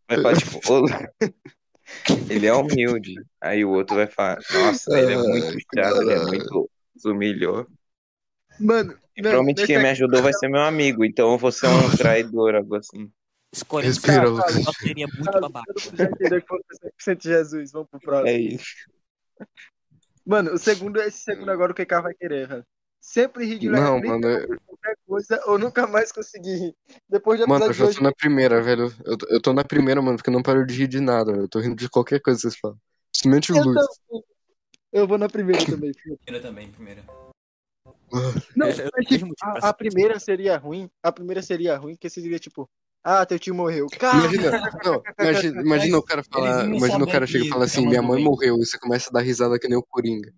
[0.10, 0.60] Vai falar, tipo,
[2.30, 3.16] ele é humilde.
[3.42, 6.70] Aí o outro vai falar, nossa, ele é muito chato, ele é muito.
[7.06, 7.68] humilhou.
[8.60, 11.96] Mano, E provavelmente quem me ajudou vai ser meu amigo, então eu vou ser um
[11.96, 13.12] traidor, algo assim.
[13.58, 14.64] Escolhendo Respira, cara, Lucas.
[14.64, 15.74] só seria muito babaca.
[15.74, 16.60] todo mundo já entendeu que foi
[17.08, 17.72] 100% Jesus.
[17.72, 18.28] Vamos pro próximo.
[18.30, 18.66] É isso.
[20.26, 22.66] Mano, o segundo, esse segundo agora o que vai querer, velho.
[23.00, 26.76] Sempre rir de Não, mano, eu- qualquer coisa, ou nunca mais conseguir rir.
[27.08, 28.94] Depois do Mano, eu de já hoje, tô na primeira, velho.
[29.06, 31.32] Eu, tô- eu tô na primeira, mano, porque eu não paro de rir de nada.
[31.32, 31.44] velho.
[31.46, 32.78] Eu tô rindo de qualquer coisa que vocês falam.
[33.12, 33.78] Principalmente o eu, Luiz.
[34.10, 34.24] também.
[34.92, 35.94] eu vou na primeira também.
[35.94, 36.18] filho.
[36.26, 37.04] Primeira também, primeira.
[38.56, 40.90] Não, Eu- eu tipo, a, a primeira seria ruim.
[41.02, 42.70] A primeira seria ruim, porque seria tipo,
[43.10, 43.88] ah, teu tio morreu.
[43.98, 44.52] Cara, Imagina,
[44.84, 48.22] não, imagina, imagina o cara falar, imagina o cara chega e fala assim, minha mãe
[48.22, 50.34] morreu, e você começa a dar risada que nem o Coringa.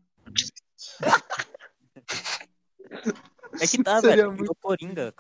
[3.60, 4.32] É que tá, Seria velho.
[4.34, 5.14] muito- É o Coringa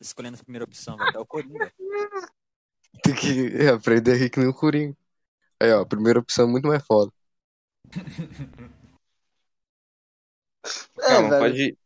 [0.00, 1.10] escolhendo a primeira opção, velho.
[1.14, 1.70] É o Coringa.
[3.02, 4.96] Tem que é, aprender a rir que nem o Coringa.
[5.60, 7.12] Aí, ó, a primeira opção é muito mais foda.
[10.98, 11.40] é, Calma, velho.
[11.40, 11.78] pode,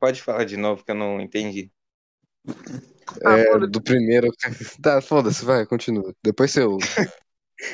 [0.00, 1.70] pode falar de novo que eu não entendi.
[3.24, 4.28] Ah, É, do primeiro.
[4.82, 6.14] Tá, foda-se, vai, continua.
[6.22, 6.86] Depois você ouve.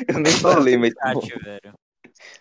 [0.08, 1.74] Eu nem falei, mas tá velho.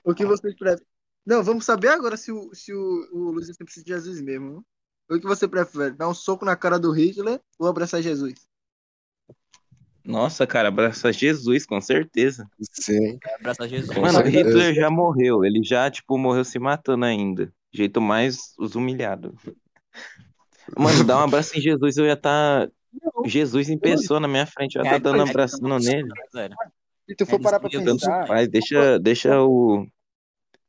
[0.04, 0.86] O que vocês preferem?
[1.26, 4.56] Não, vamos saber agora se o, se o, o Luiz sempre precisa de Jesus mesmo.
[4.56, 4.62] né?
[5.10, 5.92] O que você prefere?
[5.92, 8.48] Dar um soco na cara do Hitler ou abraçar Jesus?
[10.04, 12.50] Nossa, cara, abraça Jesus, com certeza.
[12.72, 13.20] Sim.
[13.40, 13.94] Abraçar Jesus.
[13.94, 14.22] Com Mano.
[14.22, 15.44] Hitler já morreu.
[15.44, 17.54] Ele já, tipo, morreu se matando ainda.
[17.74, 19.36] Jeito mais os humilhado.
[20.78, 22.70] Mano, dar um abraço em Jesus, eu ia estar.
[23.28, 26.10] Jesus em pessoa na minha frente, eu ia estar dando um abraçando nele.
[26.34, 26.56] Velho.
[27.08, 29.88] Se tu for parar pra pensar, deixa, deixa o.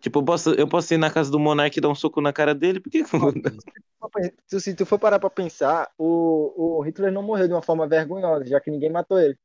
[0.01, 2.33] Tipo, eu posso, eu posso ir na casa do Monark e dar um soco na
[2.33, 2.79] cara dele?
[2.79, 3.03] Por que
[4.47, 8.47] se, tu for parar pra pensar, o, o Hitler não morreu de uma forma vergonhosa,
[8.47, 9.37] já que ninguém matou ele.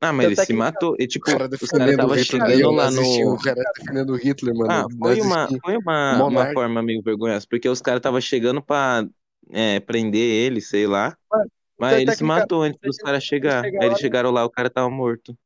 [0.00, 0.96] Ah, mas ele Tanto é se matou.
[0.98, 2.24] E, tipo, O cara os caras defendendo o estavam Hitler.
[2.24, 3.34] chegando eu lá no.
[3.34, 4.70] O cara defendendo o Hitler, mano.
[4.70, 9.06] Ah, foi uma, foi uma, uma forma meio vergonhosa, porque os caras estavam chegando pra
[9.50, 11.16] é, prender ele, sei lá.
[11.30, 13.64] Mano, Mas então, ele se matou antes dos caras chegar.
[13.64, 15.36] chegar Aí eles lá, chegaram lá, o cara tava morto.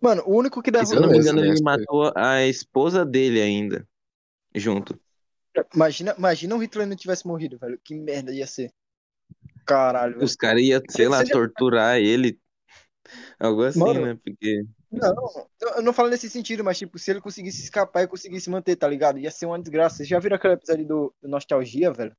[0.00, 3.04] Mano, o único que dá E se eu não me engano, ele matou a esposa
[3.04, 3.86] dele ainda.
[4.54, 4.98] Junto.
[5.74, 7.78] Imagina, imagina o Hitler não tivesse morrido, velho.
[7.82, 8.72] Que merda ia ser.
[9.64, 10.24] Caralho, velho.
[10.24, 12.38] Os caras iam, sei lá, torturar ele.
[13.38, 14.18] Algo assim, Mano, né?
[14.22, 14.64] Porque.
[14.90, 15.14] Não,
[15.76, 18.86] eu não falo nesse sentido, mas tipo, se ele conseguisse escapar e conseguisse manter, tá
[18.86, 19.18] ligado?
[19.18, 19.96] Ia ser uma desgraça.
[19.96, 22.16] Vocês já viram aquele episódio do, do Nostalgia, velho?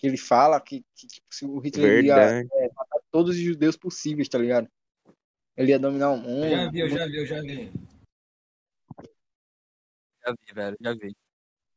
[0.00, 2.48] Que ele fala que, que, se o Hitler ia Verdade.
[2.54, 4.66] é, matar todos os judeus possíveis, tá ligado?
[5.54, 6.46] Ele ia dominar o mundo.
[6.46, 7.70] Eu já vi, eu já vi, eu já vi.
[10.26, 10.76] Já vi, velho.
[10.80, 11.14] Já vi.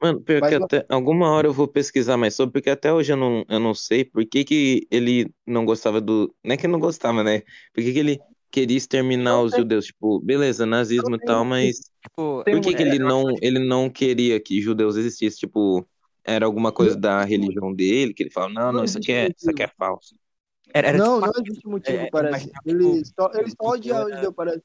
[0.02, 2.94] Mano, pior Mas que não- até alguma hora eu vou pesquisar mais sobre, porque até
[2.94, 6.34] hoje eu não, eu não sei por que que ele não gostava do.
[6.44, 7.42] Não é que ele não gostava, né?
[7.74, 8.20] Por que que ele
[8.50, 9.86] queria exterminar os judeus?
[9.86, 14.40] Tipo, beleza, nazismo e tal, mas Tipo, por que que ele não, ele não queria
[14.40, 15.40] que judeus existissem?
[15.40, 15.88] Tipo,
[16.26, 19.30] era alguma coisa da religião dele, que ele fala, não, não, Não isso aqui é,
[19.38, 20.16] isso aqui é falso.
[20.74, 22.46] era, era não, tipo, não existe motivo, é, parece.
[22.46, 24.62] imaginar, Ele tipo, só, ele só o odia era- judeu, parece.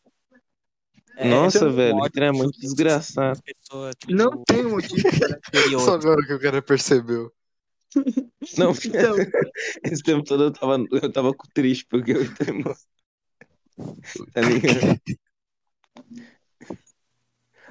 [1.16, 3.32] é, Nossa, era um velho, ódio é muito desgraçado.
[3.32, 4.94] as pessoas, tipo, Não tem motivo.
[5.84, 7.32] Só agora que o cara percebeu.
[8.56, 9.16] Não, Então,
[9.84, 12.76] esse tempo todo eu tava, eu tava triste porque o Hitler morreu.
[14.32, 15.00] Tá ligado?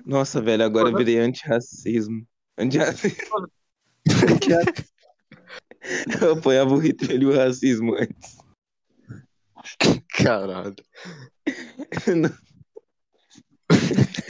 [0.05, 2.25] Nossa, velho, agora eu virei antirracismo.
[2.57, 3.47] Antirracismo.
[6.21, 8.37] Eu apoiava o Hitler e o racismo antes.
[10.17, 10.75] Caralho.
[12.07, 12.37] mano,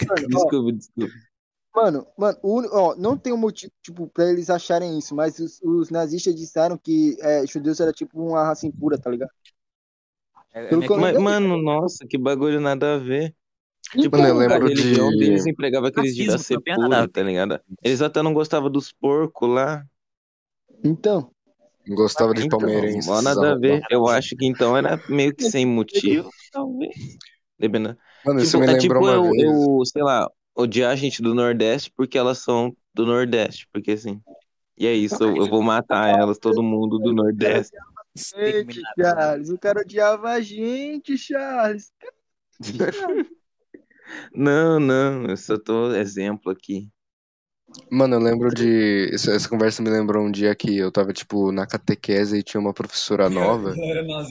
[0.10, 1.14] ó, Desculpa, desculpa.
[1.76, 5.92] Mano, mano, ó, não tem um motivo, tipo, pra eles acharem isso, mas os, os
[5.92, 9.30] nazistas disseram que é, judeus era tipo uma raça impura, tá ligado?
[10.52, 13.36] É, é Mas, mano, nossa, que bagulho nada a ver.
[13.96, 17.04] Tipo, Mano, eu a lembro religião de- deles empregava aqueles dias ser também é nada
[17.04, 17.60] a puro, tá ligado?
[17.84, 19.86] Eles até não gostavam dos porcos lá.
[20.84, 21.32] Então,
[21.86, 23.08] Não gostava de Então, palmeirense.
[23.08, 23.82] mó nada a ver.
[23.90, 26.96] Eu acho que então era meio que sem motivo, talvez.
[27.58, 27.98] Dependendo.
[28.26, 29.70] Mano, isso Tipo, me é lembrou tipo uma eu, vez.
[29.80, 33.68] eu, sei lá, odiar a gente do Nordeste porque elas são do Nordeste.
[33.72, 34.22] Porque assim.
[34.78, 37.76] E é isso, eu, eu vou matar elas, todo mundo do Nordeste.
[38.16, 38.82] gente.
[39.00, 41.92] Charles, o cara odiava a gente, Charles.
[44.34, 46.89] Não, não, eu só tô exemplo aqui.
[47.91, 49.10] Mano, eu lembro de.
[49.14, 52.62] Essa, essa conversa me lembrou um dia que eu tava, tipo, na catequese e tinha
[52.62, 53.74] uma professora nova.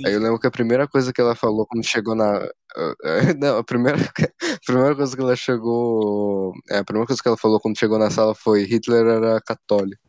[0.07, 2.49] Aí eu lembro que a primeira coisa que ela falou quando chegou na.
[3.39, 6.53] Não, a primeira, a primeira coisa que ela chegou.
[6.71, 10.03] É, a primeira coisa que ela falou quando chegou na sala foi Hitler era católico.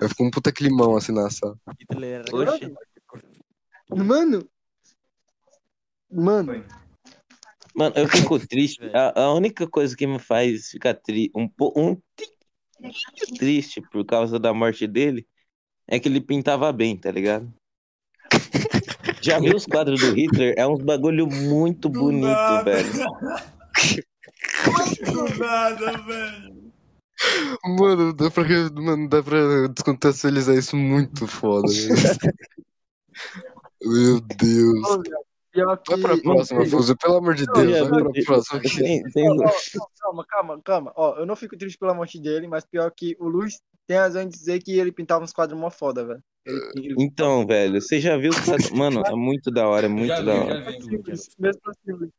[0.00, 1.56] Eu fico um puta climão assim na sala.
[1.80, 2.74] Hitler era Oxe.
[3.90, 4.46] Mano.
[6.10, 6.52] Mano.
[6.52, 6.79] Foi.
[7.74, 8.80] Mano, eu fico triste.
[8.92, 11.96] A, a única coisa que me faz ficar tri, um pouco um
[13.38, 15.26] triste por causa da morte dele
[15.86, 17.52] é que ele pintava bem, tá ligado?
[19.22, 20.54] Já viu os quadros do Hitler?
[20.56, 22.64] É uns bagulho muito Do bonito, nada.
[22.64, 22.92] velho.
[25.12, 26.70] Do nada, velho.
[27.64, 28.44] Mano, dá pra,
[28.74, 31.68] mano, dá pra descontextualizar isso muito foda.
[31.68, 32.34] velho.
[33.82, 34.98] Meu Deus.
[35.52, 35.90] Pior que...
[35.92, 38.60] Vai pra próxima, Fuso, pelo amor de Deus, vai pra próxima.
[38.60, 40.92] Tem- tem- ó, ó, calma, calma, calma.
[40.96, 44.22] Ó, eu não fico triste pela morte dele, mas pior que o Luiz tem razão
[44.22, 46.22] em dizer que ele pintava uns quadros mó foda, velho.
[46.46, 48.70] Ele- Então, velho, você já viu quadros?
[48.72, 50.60] Mano, é muito da hora, é muito vi, da hora.
[50.78, 51.02] vi.
[51.38, 52.10] Mesmo assim, Luiz.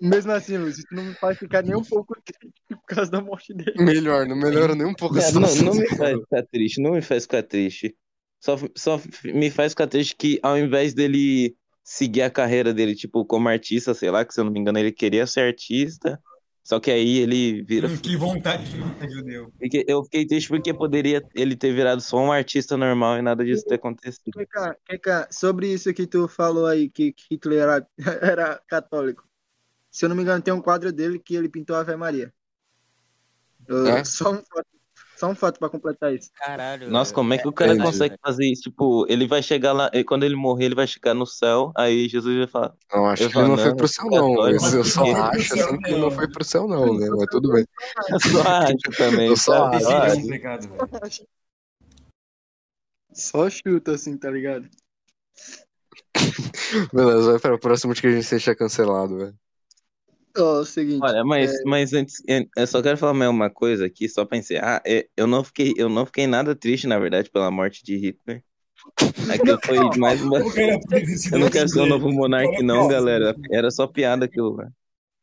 [0.00, 3.20] Mesmo assim, Luiz, isso não me faz ficar nem um pouco triste por causa da
[3.20, 3.74] morte dele.
[3.82, 5.64] Melhor, não melhora nem um pouco É, não, situação.
[5.66, 7.94] não me faz ficar triste, não me faz ficar triste.
[8.40, 11.54] Só, só me faz ficar triste que ao invés dele
[11.84, 14.78] seguir a carreira dele, tipo, como artista, sei lá, que se eu não me engano,
[14.78, 16.18] ele queria ser artista,
[16.62, 17.86] só que aí ele vira.
[18.02, 19.52] Que vontade de judeu.
[19.60, 23.44] Fiquei- Eu fiquei triste porque poderia ele ter virado só um artista normal e nada
[23.44, 24.32] disso ter acontecido.
[24.32, 27.86] Keka, Keka, sobre isso que tu falou aí, que que Hitler era,
[28.38, 29.28] era católico.
[29.90, 32.32] Se eu não me engano, tem um quadro dele que ele pintou a Ave Maria.
[33.68, 34.04] Eu- É?
[34.04, 34.66] Só um fato,
[35.24, 36.30] só um fato pra completar isso.
[36.34, 36.90] Caralho.
[36.90, 37.86] Nossa, como é que o cara Entendi.
[37.86, 38.62] consegue fazer isso?
[38.62, 42.08] Tipo, ele vai chegar lá, e quando ele morrer, ele vai chegar no céu, aí
[42.08, 42.74] Jesus vai falar.
[42.92, 44.34] Não, acho que ele não foi pro céu, não.
[44.34, 47.08] católico, Eu, eu só acho assim que ele não foi pro céu, não, né?
[47.10, 47.64] Mas tudo bem.
[48.10, 49.64] Eu só acho também, Eu só
[51.02, 51.26] acho.
[53.12, 54.68] Só chuta assim, tá ligado?
[56.92, 59.34] Beleza, vai pra próxima que a gente seja cancelado, velho.
[60.36, 61.00] Ó, o seguinte.
[61.02, 64.82] Olha, mas, mas antes, eu- só quero falar mais uma coisa aqui, só pra encerrar.
[64.86, 68.42] É, Eu não fiquei, eu não fiquei nada triste, na verdade, pela morte de Hitler.
[69.32, 70.38] Aquilo foi mais uma.
[71.32, 73.34] Eu não quero ser o novo monarca, não, galera.
[73.50, 74.68] Era só piada aquilo lá.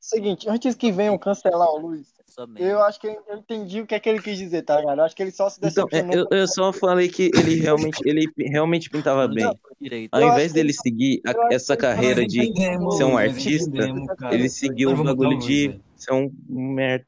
[0.01, 2.11] Seguinte, antes que venham cancelar o Luiz,
[2.55, 4.97] eu acho que eu entendi o que é que ele quis dizer, tá ligado?
[4.97, 6.27] Eu acho que ele só se Então, é, decepcionou.
[6.31, 9.53] eu, eu só falei que ele realmente, ele realmente pintava bem.
[10.11, 13.93] Ao invés dele ele- seguir a- essa carreira de entendemos, ser um artista,
[14.31, 17.05] ele seguiu Nós o bagulho de ser um merda.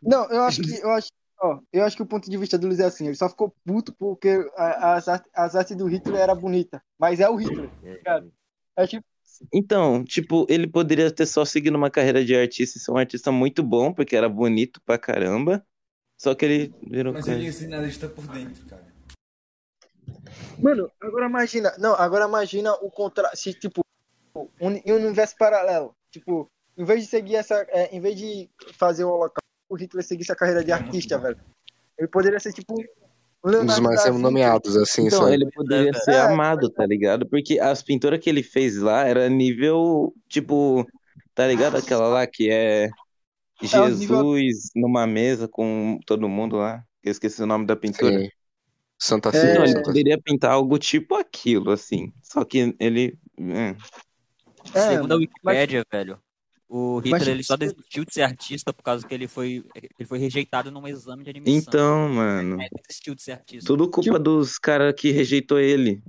[0.00, 1.08] Não, eu acho que eu acho,
[1.40, 3.52] ó, eu acho que o ponto de vista do Luiz é assim, ele só ficou
[3.66, 7.68] puto porque as, as artes do Hitler era bonita, mas é o Hitler,
[8.04, 8.28] cara.
[8.76, 9.04] É tipo,
[9.52, 13.30] Então, tipo, ele poderia ter só seguido uma carreira de artista e ser um artista
[13.30, 15.64] muito bom, porque era bonito pra caramba.
[16.16, 17.38] Só que ele virou Mas coisa.
[17.38, 18.86] ele esse nazista por dentro, cara.
[20.58, 23.82] mano, agora imagina, não, agora imagina o contra, se tipo
[24.60, 28.50] um, em um universo paralelo, tipo, em vez de seguir essa, é, em vez de
[28.74, 31.38] fazer o holocausto, o Hitler seguisse a carreira de É artista, velho.
[31.96, 32.74] Ele poderia ser tipo
[33.44, 35.32] um Um dos mais nomeados, assim, Então, sabe?
[35.34, 36.20] ele poderia É, ser é.
[36.20, 37.26] amado, tá ligado?
[37.28, 40.86] Porque as pinturas que ele fez lá era nível, tipo,
[41.34, 41.76] tá ligado?
[41.76, 42.84] Aquela lá que é
[43.62, 46.82] É o nível- Jesus numa mesa com todo mundo lá.
[47.02, 48.18] Eu esqueci o nome da pintura.
[48.20, 48.28] Sim.
[48.98, 49.32] Santa É.
[49.32, 49.50] Ceia.
[49.52, 52.12] Então, ele Santa- poderia pintar algo tipo aquilo, assim.
[52.22, 53.16] Só que ele.
[53.38, 53.76] é.
[54.74, 56.20] É, Segundo a mas- Wikipédia, velho,
[56.68, 60.06] o Hitler Mas- ele só desistiu de ser artista por causa que ele foi, ele
[60.06, 61.56] foi rejeitado num exame de admissão.
[61.58, 62.60] Então, mano.
[62.60, 63.66] É, desistiu de ser artista.
[63.66, 66.02] Tudo culpa dos caras que rejeitou ele.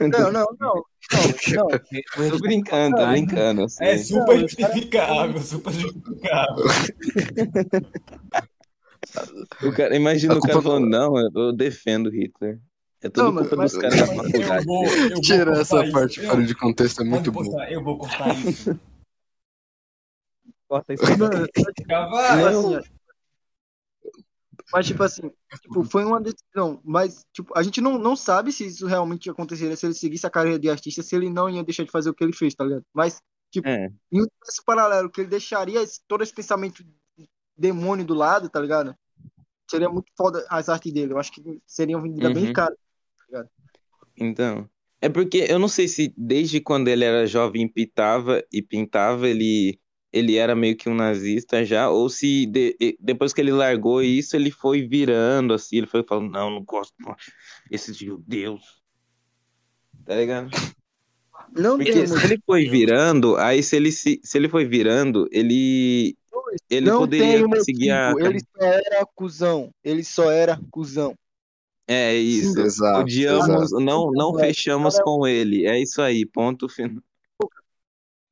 [0.00, 2.30] Não, não, não, não, não.
[2.30, 3.68] Tô brincando, tô brincando.
[3.68, 3.88] sei.
[3.88, 6.64] É super justificável, super justificável.
[9.62, 12.58] O cara, imagina A o cara falando, não, eu- defendo Hitler.
[13.02, 14.64] É tudo Não, mas- culpa dos mas- caras da faculdade.
[14.66, 15.92] vou, eu vou Tira cortar essa isso.
[15.92, 17.62] parte fora de contexto, é muito bom.
[17.70, 18.78] eu vou cortar isso.
[20.68, 21.04] Corta isso.
[21.18, 21.46] Mano.
[21.46, 21.68] Tipo
[22.46, 22.82] assim, ó.
[24.72, 25.30] Mas, tipo assim,
[25.62, 26.80] tipo, foi uma decisão.
[26.84, 30.30] Mas, tipo, a gente não, não sabe se isso realmente aconteceria se ele seguisse a
[30.30, 32.64] carreira de artista, se ele não ia deixar de fazer o que ele fez, tá
[32.64, 32.84] ligado?
[32.92, 33.20] Mas,
[33.64, 33.86] É.
[33.86, 36.84] em um universo paralelo, que ele deixaria esse- todo esse pensamento
[37.56, 38.94] demônio do lado, tá ligado?
[39.70, 41.12] Seria muito foda as artes dele.
[41.12, 42.52] Eu acho que seriam vendidas bem Uhum.
[42.52, 42.76] caras.
[44.16, 44.68] Então,
[45.00, 49.78] é porque eu não sei se desde quando ele era jovem pintava e pintava, ele
[50.16, 54.36] ele era meio que um nazista já, ou se de- depois que ele largou isso,
[54.36, 56.94] ele foi virando assim, ele foi falando, não, não gosto
[57.70, 58.62] esses judeus.
[60.04, 60.50] Tá ligado?
[61.56, 65.28] Não Porque tem se ele foi virando, aí se ele se, se ele foi virando,
[65.30, 66.16] ele
[66.70, 68.12] Ele não poderia tem um seguir a.
[68.18, 69.70] ele só era cuzão.
[69.82, 71.14] Ele só era cuzão.
[71.88, 72.58] É isso.
[72.60, 73.00] Exato.
[73.00, 73.80] Odiamos, exato.
[73.80, 74.38] não, não Exato.
[74.46, 75.66] fechamos com ele.
[75.66, 77.02] É isso aí, ponto final.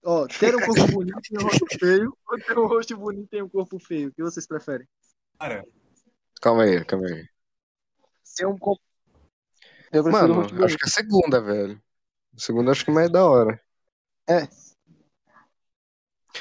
[0.04, 3.42] Ó, ter um corpo bonito e um rosto feio, ou ter um rosto bonito e
[3.42, 4.08] um corpo feio?
[4.08, 4.86] O que vocês preferem?
[5.38, 5.64] Cara,
[6.44, 7.26] Calma aí, calma aí.
[8.36, 8.82] Ter um corpo.
[9.90, 11.82] Eu prefiro Mano, rosto acho que é a segunda, velho.
[12.36, 13.58] A segunda acho que é mais da hora.
[14.28, 14.46] É.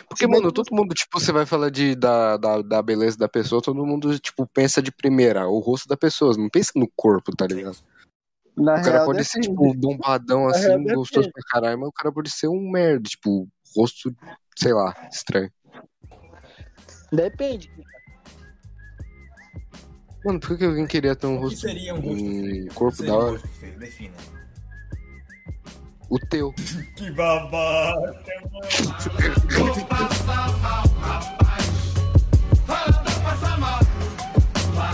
[0.10, 3.62] Porque, mano, todo mundo, tipo, você vai falar de, da, da, da beleza da pessoa,
[3.62, 7.48] todo mundo, tipo, pensa de primeira, o rosto da pessoa, não pensa no corpo, tá
[7.48, 7.78] ligado?
[8.56, 9.50] Na O cara real, pode ser, depende.
[9.50, 10.96] tipo, bombadão Na assim, real, depende.
[10.96, 14.16] gostoso pra caralho, mas o cara pode ser um merda, tipo, rosto,
[14.58, 15.52] sei lá, estranho.
[17.12, 17.72] Depende.
[20.24, 22.64] Mano, por que alguém queria ter um o que rosto, seria um rosto feio?
[22.66, 23.32] um corpo Seria da um hora?
[23.32, 24.14] rosto feio, defina.
[26.10, 26.54] O teu.
[26.96, 28.14] Que babaca,
[28.52, 28.68] mano.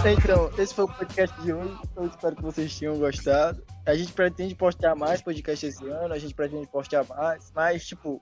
[0.06, 1.78] Então, esse foi o podcast de hoje.
[1.96, 3.64] Eu espero que vocês tenham gostado.
[3.86, 8.22] A gente pretende postar mais podcasts esse ano, a gente pretende postar mais, mas, tipo,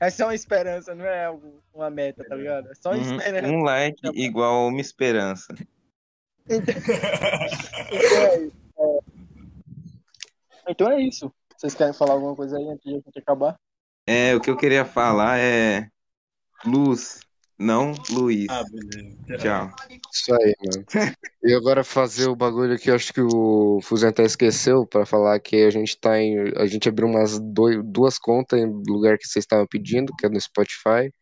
[0.00, 2.68] é só uma esperança, não é algo, uma meta, tá ligado?
[2.70, 3.16] É só uma Uhum.
[3.16, 3.52] esperança.
[3.52, 5.54] Um like igual uma esperança.
[6.48, 6.74] Então
[8.26, 8.56] é isso.
[8.78, 8.98] É.
[10.68, 11.32] Então é isso.
[11.56, 13.56] Vocês querem falar alguma coisa aí antes de a gente acabar?
[14.06, 15.88] É, o que eu queria falar é
[16.64, 17.20] Luz,
[17.58, 18.46] não Luiz.
[18.50, 19.16] Ah, beleza.
[19.38, 19.70] Tchau.
[20.12, 21.14] Isso aí, mano.
[21.44, 25.38] E agora fazer o bagulho que eu acho que o Fuzen até esqueceu pra falar
[25.40, 26.36] que a gente tá em.
[26.56, 30.28] A gente abriu umas doi- duas contas em lugar que vocês estavam pedindo, que é
[30.28, 31.12] no Spotify,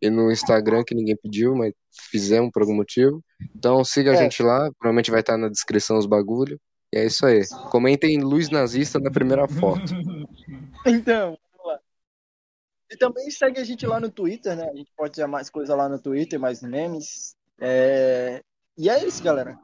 [0.00, 1.72] e no Instagram que ninguém pediu, mas
[2.10, 3.22] fizemos por algum motivo.
[3.56, 4.18] Então siga a É.
[4.18, 6.58] gente lá, provavelmente vai estar na descrição os bagulho.
[6.94, 7.42] E é isso aí.
[7.70, 9.82] Comentem luz nazista na primeira foto.
[10.86, 11.36] Então.
[12.90, 14.68] E também segue a gente lá no Twitter, né?
[14.68, 17.36] A gente pode ter mais coisa lá no Twitter, mais memes.
[17.60, 18.42] É...
[18.76, 19.58] E é isso, galera.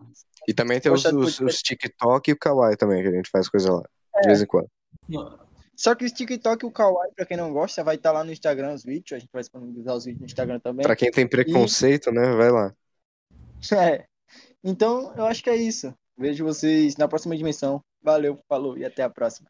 [0.47, 3.49] E também tem os, os, os TikTok e o Kawaii também, que a gente faz
[3.49, 3.83] coisa lá.
[4.17, 4.21] É.
[4.21, 4.69] De vez em quando.
[5.77, 8.33] Só que o TikTok e o Kawaii, pra quem não gosta, vai estar lá no
[8.33, 9.13] Instagram os vídeos.
[9.13, 10.85] A gente vai disponibilizar os vídeos no Instagram também.
[10.85, 12.35] Pra quem tem preconceito, né?
[12.35, 12.75] Vai lá.
[13.73, 14.05] É.
[14.63, 15.95] Então, eu acho que é isso.
[16.19, 17.83] Vejo vocês na próxima dimensão.
[18.03, 19.49] Valeu, falou e até a próxima.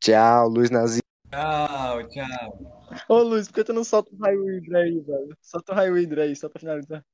[0.00, 1.05] Tchau, luz nazista.
[1.30, 2.84] Tchau, tchau.
[3.08, 5.36] Ô, Luiz, por que tu não solta o raio hidra aí, velho?
[5.42, 7.04] Solta o raio hidra aí, só pra finalizar.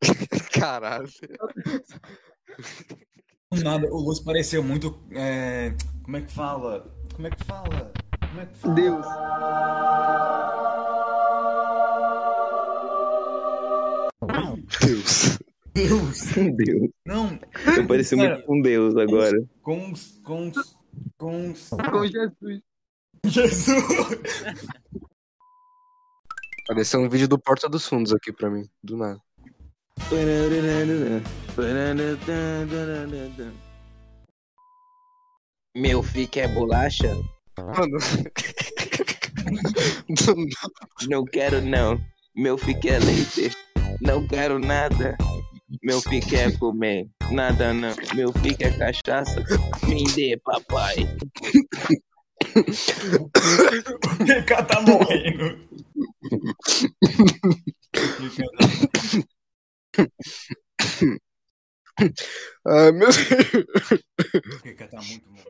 [0.52, 1.08] Caralho.
[3.62, 4.98] Nada, o Luz pareceu muito.
[5.12, 5.72] é,
[6.04, 6.90] Como é que fala?
[7.14, 7.92] Como é que fala?
[8.28, 8.74] Como é que fala?
[8.74, 9.06] Deus.
[14.80, 15.38] Deus.
[15.74, 16.22] Deus!
[16.56, 16.90] Deus.
[17.06, 17.38] Não,
[17.76, 19.42] Eu pareci muito com Deus agora.
[19.62, 20.20] com os.
[20.22, 20.76] Com os.
[21.16, 21.68] Com os.
[21.70, 22.62] Com Jesus.
[23.24, 23.84] Jesus!
[26.64, 29.20] Apareceu um vídeo do Porta dos Fundos aqui pra mim, do nada.
[35.76, 37.14] Meu filho quer bolacha?
[37.58, 37.98] Mano.
[41.08, 42.00] Não quero não.
[42.34, 43.50] Meu filho quer leite?
[44.00, 45.16] Não quero nada.
[45.82, 47.08] Meu filho quer comer?
[47.30, 47.94] Nada não.
[48.14, 49.44] Meu filho quer cachaça?
[49.86, 50.96] Me dê, papai.
[52.54, 55.58] O PK tá morrendo.
[62.64, 63.08] Ah, meu...
[63.08, 65.41] O PK tá muito morrendo.